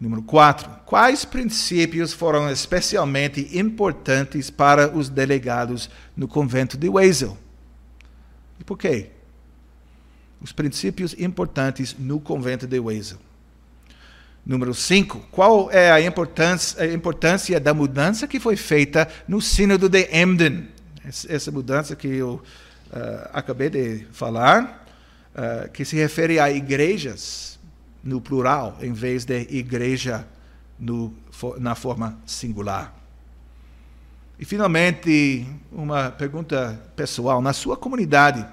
Número 0.00 0.22
4. 0.22 0.70
Quais 0.84 1.24
princípios 1.24 2.12
foram 2.12 2.50
especialmente 2.50 3.58
importantes 3.58 4.50
para 4.50 4.94
os 4.94 5.08
delegados 5.08 5.90
no 6.16 6.28
convento 6.28 6.76
de 6.76 6.88
Wesel? 6.88 7.36
E 8.60 8.64
por 8.64 8.78
quê? 8.78 9.10
Os 10.40 10.52
princípios 10.52 11.14
importantes 11.18 11.96
no 11.98 12.20
convento 12.20 12.66
de 12.66 12.78
Wesel. 12.78 13.18
Número 14.48 14.72
5. 14.72 15.26
Qual 15.30 15.70
é 15.70 15.92
a 15.92 16.00
importância, 16.00 16.82
a 16.82 16.90
importância 16.90 17.60
da 17.60 17.74
mudança 17.74 18.26
que 18.26 18.40
foi 18.40 18.56
feita 18.56 19.06
no 19.28 19.42
Sínodo 19.42 19.90
de 19.90 20.08
Emden? 20.10 20.66
Essa 21.04 21.52
mudança 21.52 21.94
que 21.94 22.08
eu 22.08 22.42
uh, 22.90 23.28
acabei 23.34 23.68
de 23.68 24.06
falar, 24.10 24.86
uh, 25.34 25.70
que 25.70 25.84
se 25.84 25.96
refere 25.96 26.40
a 26.40 26.50
igrejas 26.50 27.58
no 28.02 28.22
plural, 28.22 28.78
em 28.80 28.90
vez 28.90 29.26
de 29.26 29.46
igreja 29.50 30.26
no, 30.80 31.12
na 31.58 31.74
forma 31.74 32.18
singular. 32.24 32.94
E, 34.38 34.46
finalmente, 34.46 35.46
uma 35.70 36.10
pergunta 36.10 36.80
pessoal. 36.96 37.42
Na 37.42 37.52
sua 37.52 37.76
comunidade, 37.76 38.46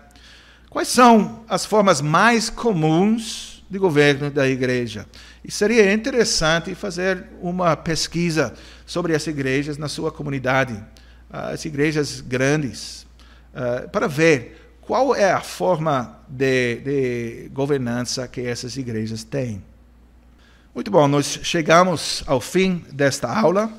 quais 0.70 0.90
são 0.90 1.46
as 1.48 1.66
formas 1.66 2.02
mais 2.02 2.50
comuns 2.50 3.64
de 3.70 3.80
governo 3.80 4.30
da 4.30 4.46
igreja? 4.46 5.06
E 5.46 5.52
seria 5.52 5.94
interessante 5.94 6.74
fazer 6.74 7.24
uma 7.40 7.76
pesquisa 7.76 8.56
sobre 8.84 9.14
as 9.14 9.28
igrejas 9.28 9.78
na 9.78 9.88
sua 9.88 10.12
comunidade, 10.12 10.84
as 11.30 11.64
igrejas 11.66 12.20
grandes, 12.20 13.06
uh, 13.54 13.88
para 13.90 14.08
ver 14.08 14.76
qual 14.82 15.16
é 15.16 15.32
a 15.32 15.42
forma 15.42 16.20
de, 16.28 16.78
de 16.78 17.50
governança 17.54 18.28
que 18.28 18.42
essas 18.42 18.76
igrejas 18.76 19.24
têm. 19.24 19.64
Muito 20.74 20.90
bom, 20.90 21.08
nós 21.08 21.40
chegamos 21.44 22.24
ao 22.26 22.42
fim 22.42 22.84
desta 22.92 23.32
aula. 23.32 23.72